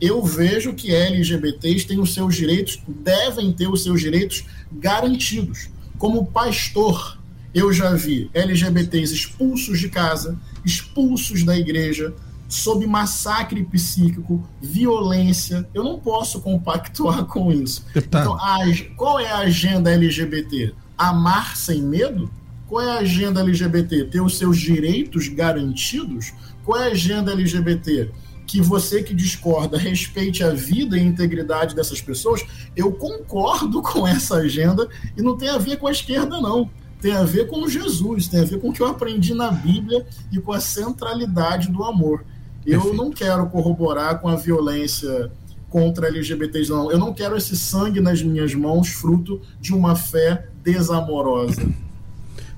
eu 0.00 0.22
vejo 0.22 0.72
que 0.72 0.94
LGBTs 0.94 1.86
têm 1.86 2.00
os 2.00 2.14
seus 2.14 2.34
direitos, 2.34 2.82
devem 2.88 3.52
ter 3.52 3.68
os 3.68 3.82
seus 3.82 4.00
direitos 4.00 4.46
garantidos. 4.72 5.68
Como 5.98 6.24
pastor, 6.24 7.18
eu 7.54 7.74
já 7.74 7.92
vi 7.92 8.30
LGBTs 8.32 9.12
expulsos 9.12 9.78
de 9.78 9.90
casa, 9.90 10.40
expulsos 10.64 11.44
da 11.44 11.54
igreja, 11.58 12.14
sob 12.52 12.86
massacre 12.86 13.64
psíquico, 13.64 14.46
violência. 14.60 15.66
Eu 15.72 15.82
não 15.82 15.98
posso 15.98 16.40
compactuar 16.42 17.24
com 17.26 17.50
isso. 17.50 17.84
Deputado. 17.94 18.22
Então, 18.22 18.34
a, 18.34 18.58
qual 18.94 19.18
é 19.18 19.30
a 19.30 19.38
agenda 19.38 19.90
LGBT? 19.90 20.74
Amar 20.98 21.56
sem 21.56 21.80
medo? 21.80 22.30
Qual 22.68 22.82
é 22.82 22.90
a 22.90 22.98
agenda 22.98 23.40
LGBT? 23.40 24.04
Ter 24.04 24.20
os 24.20 24.36
seus 24.36 24.58
direitos 24.58 25.28
garantidos? 25.28 26.34
Qual 26.62 26.78
é 26.78 26.88
a 26.88 26.92
agenda 26.92 27.32
LGBT? 27.32 28.10
Que 28.46 28.60
você 28.60 29.02
que 29.02 29.14
discorda 29.14 29.78
respeite 29.78 30.44
a 30.44 30.50
vida 30.50 30.98
e 30.98 31.00
a 31.00 31.04
integridade 31.04 31.74
dessas 31.74 32.02
pessoas. 32.02 32.44
Eu 32.76 32.92
concordo 32.92 33.80
com 33.82 34.06
essa 34.06 34.36
agenda 34.36 34.86
e 35.16 35.22
não 35.22 35.38
tem 35.38 35.48
a 35.48 35.56
ver 35.56 35.78
com 35.78 35.86
a 35.86 35.92
esquerda, 35.92 36.38
não 36.38 36.68
tem 37.00 37.12
a 37.12 37.24
ver 37.24 37.48
com 37.48 37.68
Jesus, 37.68 38.28
tem 38.28 38.40
a 38.40 38.44
ver 38.44 38.60
com 38.60 38.68
o 38.68 38.72
que 38.72 38.80
eu 38.80 38.86
aprendi 38.86 39.34
na 39.34 39.50
Bíblia 39.50 40.06
e 40.30 40.38
com 40.38 40.52
a 40.52 40.60
centralidade 40.60 41.68
do 41.68 41.82
amor. 41.82 42.24
Eu 42.66 42.94
não 42.94 43.10
quero 43.10 43.46
corroborar 43.48 44.20
com 44.20 44.28
a 44.28 44.36
violência 44.36 45.30
contra 45.68 46.08
LGBTs, 46.08 46.70
não. 46.70 46.90
Eu 46.92 46.98
não 46.98 47.12
quero 47.14 47.36
esse 47.36 47.56
sangue 47.56 48.00
nas 48.00 48.22
minhas 48.22 48.54
mãos, 48.54 48.88
fruto 48.88 49.40
de 49.60 49.74
uma 49.74 49.96
fé 49.96 50.46
desamorosa. 50.62 51.62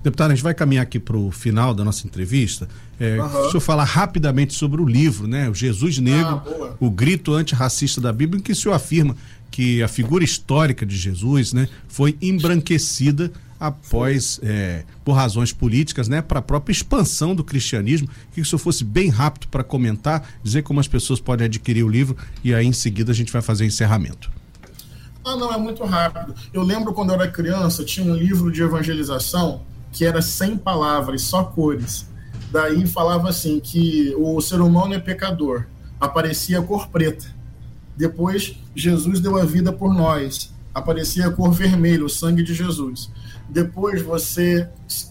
Deputado, 0.03 0.33
a 0.33 0.35
gente 0.35 0.45
vai 0.45 0.53
caminhar 0.53 0.83
aqui 0.83 0.99
para 0.99 1.17
o 1.17 1.31
final 1.31 1.73
da 1.73 1.83
nossa 1.83 2.07
entrevista. 2.07 2.69
É, 3.01 3.19
uhum. 3.19 3.27
O 3.27 3.51
senhor 3.51 3.61
falar 3.61 3.85
rapidamente 3.85 4.53
sobre 4.53 4.83
o 4.83 4.85
livro, 4.85 5.27
né? 5.27 5.49
O 5.49 5.55
Jesus 5.55 5.99
Negro, 5.99 6.43
ah, 6.45 6.75
o 6.79 6.91
grito 6.91 7.33
antirracista 7.33 8.03
da 8.03 8.13
Bíblia, 8.13 8.39
em 8.39 8.43
que 8.43 8.53
o 8.53 8.57
senhor 8.57 8.75
afirma 8.75 9.17
que 9.51 9.83
a 9.83 9.89
figura 9.89 10.25
histórica 10.25 10.85
de 10.85 10.97
Jesus 10.97 11.53
né, 11.53 11.69
foi 11.87 12.19
embranquecida 12.21 13.31
após, 13.59 14.41
é, 14.43 14.85
por 15.05 15.13
razões 15.13 15.53
políticas, 15.53 16.09
né, 16.09 16.21
para 16.21 16.39
a 16.39 16.43
própria 16.43 16.73
expansão 16.73 17.35
do 17.35 17.45
cristianismo. 17.45 18.09
Que 18.33 18.41
o 18.41 18.45
senhor 18.45 18.59
fosse 18.59 18.85
bem 18.85 19.09
rápido 19.09 19.49
para 19.49 19.65
comentar, 19.65 20.29
dizer 20.43 20.63
como 20.63 20.81
as 20.81 20.89
pessoas 20.89 21.21
podem 21.21 21.47
adquirir 21.47 21.83
o 21.83 21.89
livro 21.89 22.17
e 22.43 22.55
aí 22.55 22.67
em 22.67 22.73
seguida 22.73 23.13
a 23.13 23.15
gente 23.15 23.33
vai 23.33 23.43
fazer 23.43 23.65
encerramento. 23.65 24.31
Ah, 25.25 25.37
não, 25.37 25.53
é 25.53 25.57
muito 25.57 25.83
rápido. 25.85 26.35
Eu 26.53 26.63
lembro 26.63 26.93
quando 26.93 27.11
eu 27.11 27.15
era 27.15 27.31
criança, 27.31 27.83
tinha 27.83 28.05
um 28.05 28.15
livro 28.15 28.53
de 28.53 28.63
evangelização 28.63 29.63
que 29.91 30.05
era 30.05 30.21
sem 30.21 30.57
palavras, 30.57 31.23
só 31.23 31.45
cores. 31.45 32.07
Daí 32.51 32.87
falava 32.87 33.31
assim 33.31 33.59
que 33.59 34.15
o 34.19 34.41
ser 34.41 34.61
humano 34.61 34.95
é 34.95 34.99
pecador. 34.99 35.67
Aparecia 35.99 36.61
cor 36.61 36.89
preta. 36.89 37.27
Depois 37.97 38.57
Jesus 38.75 39.21
deu 39.21 39.37
a 39.39 39.45
vida 39.45 39.73
por 39.73 39.95
nós. 39.95 40.54
Aparecia 40.75 41.29
a 41.29 41.31
cor 41.31 41.53
vermelha, 41.53 42.05
o 42.05 42.11
sangue 42.11 42.43
de 42.43 42.53
Jesus 42.53 43.11
depois 43.49 44.03
você 44.03 44.69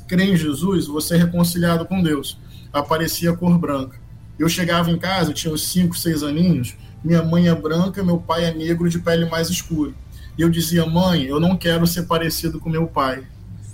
crê 0.08 0.26
em 0.32 0.38
Jesus, 0.38 0.88
você 0.88 1.16
é 1.16 1.18
reconciliado 1.18 1.86
com 1.86 2.02
Deus. 2.02 2.38
Aparecia 2.72 3.32
a 3.32 3.38
cor 3.38 3.58
branca. 3.58 3.98
Eu 4.38 4.50
chegava 4.50 4.90
em 4.90 4.98
casa, 4.98 5.34
tinha 5.34 5.54
uns 5.54 5.68
5, 5.68 5.98
6 5.98 6.24
aninhos, 6.24 6.76
minha 7.04 7.22
mãe 7.22 7.48
é 7.48 7.56
branca, 7.56 8.04
meu 8.04 8.18
pai 8.18 8.46
é 8.46 8.54
negro 8.54 8.90
de 8.90 9.00
pele 9.00 9.30
mais 9.30 9.50
escura. 9.50 9.94
E 10.38 10.42
eu 10.42 10.50
dizia, 10.50 10.86
mãe, 10.86 11.24
eu 11.26 11.40
não 11.40 11.56
quero 11.56 11.86
ser 11.86 12.04
parecido 12.04 12.60
com 12.60 12.70
meu 12.70 12.88
pai. 12.88 13.24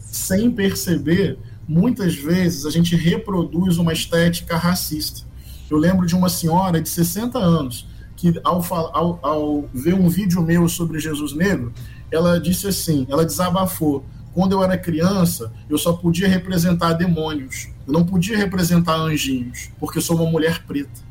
Sem 0.01 0.51
perceber, 0.51 1.39
muitas 1.67 2.15
vezes 2.15 2.65
a 2.65 2.69
gente 2.69 2.95
reproduz 2.95 3.77
uma 3.77 3.93
estética 3.93 4.57
racista. 4.57 5.21
Eu 5.69 5.77
lembro 5.77 6.05
de 6.05 6.15
uma 6.15 6.27
senhora 6.27 6.81
de 6.81 6.89
60 6.89 7.37
anos 7.39 7.87
que, 8.19 8.37
ao, 8.43 8.61
ao, 8.71 9.19
ao 9.21 9.69
ver 9.73 9.93
um 9.93 10.09
vídeo 10.09 10.41
meu 10.41 10.67
sobre 10.67 10.99
Jesus 10.99 11.33
Negro, 11.33 11.71
ela 12.11 12.37
disse 12.37 12.67
assim: 12.67 13.07
ela 13.09 13.25
desabafou 13.25 14.03
quando 14.33 14.51
eu 14.51 14.61
era 14.61 14.77
criança, 14.77 15.51
eu 15.69 15.77
só 15.77 15.93
podia 15.93 16.27
representar 16.27 16.93
demônios. 16.93 17.69
Eu 17.87 17.93
não 17.93 18.05
podia 18.05 18.37
representar 18.37 18.95
anjinhos, 18.95 19.69
porque 19.79 19.97
eu 19.97 20.01
sou 20.01 20.17
uma 20.17 20.29
mulher 20.29 20.63
preta. 20.65 21.09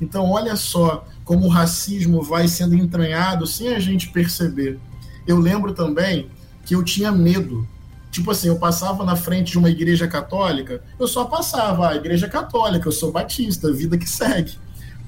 Então, 0.00 0.30
olha 0.30 0.56
só 0.56 1.06
como 1.24 1.46
o 1.46 1.48
racismo 1.48 2.22
vai 2.22 2.48
sendo 2.48 2.74
entranhado 2.74 3.46
sem 3.46 3.68
a 3.68 3.78
gente 3.78 4.08
perceber. 4.10 4.80
Eu 5.26 5.38
lembro 5.38 5.72
também 5.72 6.28
que 6.66 6.74
eu 6.74 6.82
tinha 6.82 7.12
medo. 7.12 7.66
Tipo 8.10 8.32
assim, 8.32 8.48
eu 8.48 8.58
passava 8.58 9.04
na 9.04 9.16
frente 9.16 9.52
de 9.52 9.58
uma 9.58 9.70
igreja 9.70 10.06
católica, 10.06 10.82
eu 10.98 11.08
só 11.08 11.24
passava, 11.24 11.86
a 11.86 11.90
ah, 11.90 11.96
igreja 11.96 12.28
católica, 12.28 12.86
eu 12.86 12.92
sou 12.92 13.10
batista, 13.10 13.72
vida 13.72 13.96
que 13.96 14.08
segue. 14.08 14.58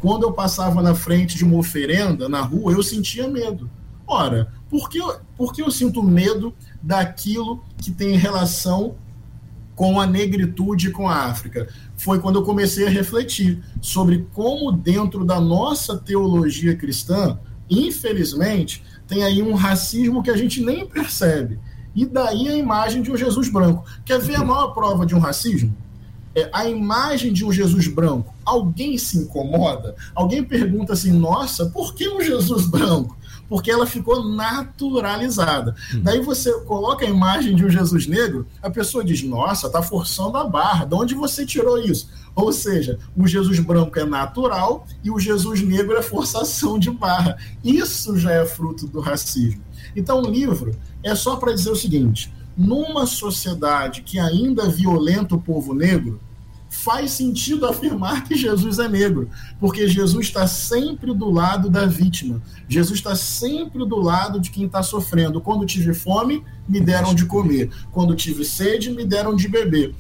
Quando 0.01 0.25
eu 0.25 0.33
passava 0.33 0.83
na 0.83 0.95
frente 0.95 1.37
de 1.37 1.45
uma 1.45 1.59
oferenda 1.59 2.29
na 2.29 2.41
rua, 2.41 2.73
eu 2.73 2.83
sentia 2.83 3.29
medo. 3.29 3.71
Ora, 4.07 4.53
por 4.69 4.89
que, 4.89 4.99
por 5.37 5.53
que 5.53 5.63
eu 5.63 5.71
sinto 5.71 6.03
medo 6.03 6.55
daquilo 6.83 7.65
que 7.79 7.91
tem 7.91 8.17
relação 8.17 8.97
com 9.75 10.01
a 10.01 10.07
negritude 10.07 10.89
e 10.89 10.91
com 10.91 11.09
a 11.09 11.25
África. 11.27 11.69
Foi 11.97 12.21
quando 12.21 12.39
eu 12.39 12.45
comecei 12.45 12.87
a 12.87 12.91
refletir 12.91 13.63
sobre 13.81 14.27
como, 14.33 14.71
dentro 14.73 15.25
da 15.25 15.41
nossa 15.41 15.97
teologia 15.97 16.77
cristã, 16.77 17.39
infelizmente, 17.69 18.85
tem 19.07 19.23
aí 19.23 19.43
um 19.43 19.55
racismo 19.55 20.23
que 20.23 20.31
a 20.31 20.37
gente 20.37 20.63
nem 20.63 20.87
percebe. 20.87 21.59
E 21.95 22.05
daí 22.05 22.49
a 22.49 22.57
imagem 22.57 23.03
de 23.03 23.11
um 23.11 23.17
Jesus 23.17 23.49
branco. 23.49 23.85
Quer 24.05 24.21
ver 24.21 24.37
a 24.37 24.45
maior 24.45 24.69
prova 24.69 25.07
de 25.07 25.15
um 25.15 25.19
racismo? 25.19 25.75
É 26.35 26.49
a 26.53 26.69
imagem 26.69 27.33
de 27.33 27.45
um 27.45 27.53
Jesus 27.53 27.87
branco. 27.87 28.35
Alguém 28.45 28.99
se 28.99 29.19
incomoda? 29.19 29.95
Alguém 30.15 30.43
pergunta 30.43 30.93
assim: 30.93 31.13
nossa, 31.13 31.67
por 31.67 31.95
que 31.95 32.09
um 32.09 32.21
Jesus 32.21 32.67
branco? 32.67 33.17
porque 33.49 33.71
ela 33.71 33.87
ficou 33.87 34.25
naturalizada. 34.25 35.75
Hum. 35.95 36.01
Daí 36.03 36.21
você 36.21 36.53
coloca 36.61 37.05
a 37.05 37.09
imagem 37.09 37.55
de 37.55 37.65
um 37.65 37.71
Jesus 37.71 38.07
negro, 38.07 38.47
a 38.63 38.71
pessoa 38.71 39.05
diz: 39.05 39.23
Nossa, 39.23 39.71
tá 39.71 39.83
forçando 39.83 40.37
a 40.37 40.45
barra, 40.45 40.85
de 40.85 40.95
onde 40.95 41.15
você 41.15 41.45
tirou 41.45 41.79
isso? 41.79 42.09
Ou 42.35 42.53
seja, 42.53 42.99
o 43.17 43.27
Jesus 43.27 43.61
branco 43.61 43.99
é 43.99 44.05
natural 44.05 44.87
e 45.03 45.11
o 45.11 45.21
Jesus 45.21 45.63
negro 45.63 45.97
é 45.97 46.03
forçação 46.03 46.79
de 46.79 46.91
barra. 46.91 47.37
Isso 47.63 48.17
já 48.17 48.33
é 48.33 48.45
fruto 48.45 48.87
do 48.87 49.01
racismo. 49.01 49.63
Então, 49.95 50.21
o 50.21 50.31
livro 50.31 50.73
é 51.03 51.15
só 51.15 51.37
para 51.37 51.53
dizer 51.53 51.71
o 51.71 51.77
seguinte: 51.77 52.33
numa 52.57 53.07
sociedade 53.07 54.03
que 54.03 54.19
ainda 54.19 54.69
violenta 54.69 55.35
o 55.35 55.41
povo 55.41 55.75
negro, 55.75 56.21
faz 56.69 57.13
sentido 57.13 57.67
afirmar 57.67 58.25
que 58.25 58.35
Jesus 58.35 58.79
é 58.79 58.89
negro, 58.89 59.29
porque 59.61 59.89
Jesus 59.89 60.27
está 60.27 60.47
sempre 60.47 61.15
do 61.15 61.31
lado 61.31 61.71
da 61.71 61.87
vítima. 61.87 62.43
Jesus 62.69 62.99
está 62.99 63.15
sempre 63.15 63.87
do 63.87 63.97
lado 63.97 64.41
de 64.41 64.51
quem 64.51 64.67
está 64.67 64.83
sofrendo. 64.83 65.41
Quando 65.41 65.67
tive 65.67 65.95
fome, 65.95 66.43
me 66.69 66.81
deram 66.81 67.15
de 67.15 67.27
comer. 67.27 67.71
Quando 67.93 68.15
tive 68.15 68.45
sede, 68.45 68.91
me 68.91 69.05
deram 69.05 69.35
de 69.35 69.49
beber. 69.49 69.95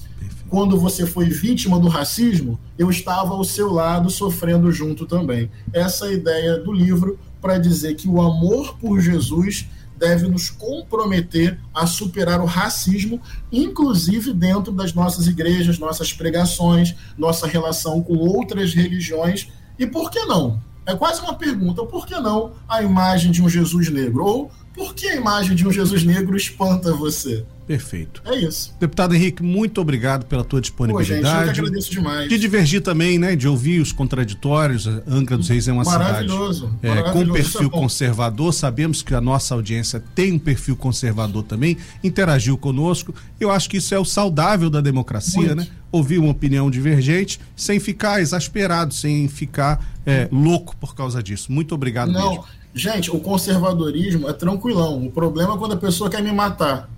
Quando 0.49 0.79
você 0.79 1.07
foi 1.07 1.27
vítima 1.27 1.81
do 1.81 1.89
racismo, 1.89 2.61
eu 2.79 2.91
estava 2.91 3.35
ao 3.35 3.45
seu 3.45 3.73
lado 3.73 4.11
sofrendo 4.11 4.71
junto 4.71 5.07
também. 5.07 5.51
Essa 5.73 6.07
é 6.07 6.09
a 6.11 6.13
ideia 6.13 6.59
do 6.59 6.73
livro 6.73 7.19
para 7.41 7.59
dizer 7.59 7.95
que 7.95 8.09
o 8.09 8.21
amor 8.21 8.77
por 8.79 9.01
Jesus 9.01 9.69
deve 9.97 10.29
nos 10.29 10.51
comprometer 10.51 11.59
a 11.73 11.87
superar 11.87 12.41
o 12.41 12.47
racismo, 12.47 13.21
inclusive 13.51 14.33
dentro 14.33 14.73
das 14.73 14.93
nossas 14.93 15.27
igrejas, 15.27 15.79
nossas 15.79 16.13
pregações, 16.13 16.95
nossa 17.17 17.47
relação 17.47 18.03
com 18.03 18.17
outras 18.17 18.75
religiões. 18.75 19.49
E 19.79 19.87
por 19.87 20.11
que 20.11 20.25
não? 20.25 20.61
É 20.87 20.95
quase 20.95 21.20
uma 21.20 21.35
pergunta: 21.35 21.85
por 21.85 22.07
que 22.07 22.14
não 22.14 22.53
a 22.68 22.82
imagem 22.82 23.30
de 23.30 23.43
um 23.43 23.49
Jesus 23.49 23.89
negro? 23.89 24.24
Ou 24.24 24.51
por 24.74 24.95
que 24.95 25.07
a 25.07 25.16
imagem 25.16 25.55
de 25.55 25.66
um 25.66 25.72
Jesus 25.72 26.03
negro 26.05 26.37
espanta 26.37 26.93
você? 26.93 27.45
Perfeito. 27.66 28.20
É 28.26 28.37
isso. 28.37 28.74
Deputado 28.78 29.14
Henrique, 29.14 29.43
muito 29.43 29.80
obrigado 29.80 30.26
pela 30.26 30.45
tua 30.45 30.61
disponibilidade. 30.61 31.22
Pô, 31.22 31.26
gente, 31.26 31.49
eu 31.49 31.55
que 31.55 31.61
agradeço 31.61 31.91
demais. 31.91 32.28
De 32.28 32.39
divergir 32.39 32.82
também, 32.82 33.18
né? 33.18 33.35
De 33.35 33.49
ouvir 33.49 33.80
os 33.80 33.91
contraditórios. 33.91 34.87
Angra 35.07 35.39
dos 35.39 35.49
Reis 35.49 35.66
é 35.66 35.72
uma 35.72 35.85
maravilhoso, 35.85 36.66
cidade 36.66 36.78
é, 36.82 36.89
maravilhoso, 36.89 37.26
com 37.26 37.32
perfil 37.32 37.66
é 37.68 37.70
conservador. 37.70 38.53
Sabemos 38.53 39.03
que 39.03 39.14
a 39.14 39.20
nossa 39.20 39.55
audiência 39.55 40.03
tem 40.14 40.32
um 40.32 40.39
perfil 40.39 40.76
conservador 40.76 41.43
também. 41.43 41.78
Interagiu 42.03 42.59
conosco. 42.59 43.14
Eu 43.41 43.51
acho 43.51 43.70
que 43.70 43.78
isso 43.78 43.95
é 43.95 43.99
o 43.99 44.05
saudável 44.05 44.68
da 44.68 44.82
democracia, 44.82 45.41
muito. 45.41 45.57
né? 45.57 45.68
Ouvir 45.91 46.18
uma 46.18 46.32
opinião 46.32 46.70
divergente 46.70 47.41
sem 47.57 47.80
ficar 47.80 48.20
exasperado, 48.20 48.93
sem 48.93 49.28
ficar 49.28 49.94
é, 50.07 50.29
louco 50.31 50.77
por 50.77 50.95
causa 50.95 51.23
disso. 51.23 51.51
Muito 51.53 51.75
obrigado 51.75 52.11
Não. 52.13 52.31
mesmo. 52.31 52.45
Gente, 52.75 53.11
o 53.11 53.21
conservadorismo 53.21 54.29
é 54.29 54.33
tranquilão. 54.33 55.07
O 55.07 55.11
problema 55.11 55.55
é 55.55 55.59
quando 55.59 55.73
a 55.73 55.77
pessoa 55.77 56.11
quer 56.11 56.23
me 56.23 56.33
matar. 56.33 56.91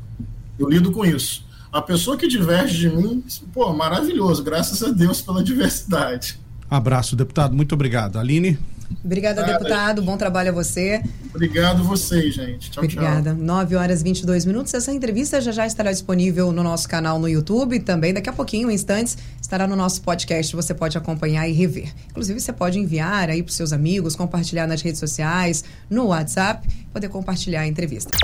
Eu 0.59 0.69
lido 0.69 0.91
com 0.91 1.05
isso. 1.05 1.45
A 1.71 1.83
pessoa 1.83 2.17
que 2.17 2.27
diverge 2.27 2.79
de 2.79 2.97
mim, 2.97 3.23
pô, 3.53 3.73
maravilhoso. 3.75 4.43
Graças 4.43 4.83
a 4.83 4.91
Deus 4.91 5.21
pela 5.21 5.43
diversidade. 5.45 6.39
Abraço, 6.71 7.15
deputado. 7.15 7.55
Muito 7.55 7.75
obrigado. 7.75 8.19
Aline? 8.19 8.59
Obrigada, 9.05 9.41
Obrigada, 9.41 9.65
deputado. 9.65 10.03
Bom 10.03 10.17
trabalho 10.17 10.51
a 10.51 10.53
você. 10.53 11.03
Obrigado 11.35 11.85
vocês, 11.85 12.35
gente. 12.35 12.71
Tchau, 12.71 12.83
Obrigada. 12.83 13.35
tchau. 13.35 13.43
9 13.43 13.77
horas 13.77 14.01
e 14.01 14.05
22 14.05 14.45
minutos. 14.45 14.73
Essa 14.75 14.93
entrevista 14.93 15.41
já 15.41 15.53
já 15.53 15.67
estará 15.67 15.93
disponível 15.93 16.53
no 16.53 16.63
nosso 16.63 16.89
canal 16.89 17.19
no 17.19 17.29
YouTube. 17.29 17.81
Também 17.81 18.15
daqui 18.15 18.29
a 18.29 18.33
pouquinho, 18.33 18.71
em 18.71 18.75
instantes, 18.75 19.17
estará 19.41 19.67
no 19.67 19.77
nosso 19.77 20.03
podcast. 20.03 20.55
Você 20.57 20.75
pode 20.75 20.97
acompanhar 20.97 21.49
e 21.49 21.53
rever. 21.53 21.93
Inclusive, 22.11 22.41
você 22.41 22.53
pode 22.53 22.79
enviar 22.79 23.29
aí 23.31 23.43
para 23.43 23.53
seus 23.53 23.73
amigos, 23.73 24.17
compartilhar 24.17 24.67
nas 24.67 24.83
redes 24.83 24.99
sociais, 25.01 25.65
no 25.91 26.07
WhatsApp, 26.07 26.67
poder 26.93 27.09
compartilhar 27.09 27.61
a 27.61 27.67
entrevista. 27.67 28.17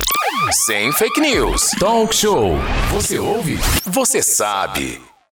Sem 0.65 0.93
fake 0.93 1.21
news. 1.21 1.71
Talk 1.79 2.15
show. 2.15 2.57
Você 2.93 3.19
ouve? 3.19 3.59
Você 3.85 4.23
sabe. 4.23 5.12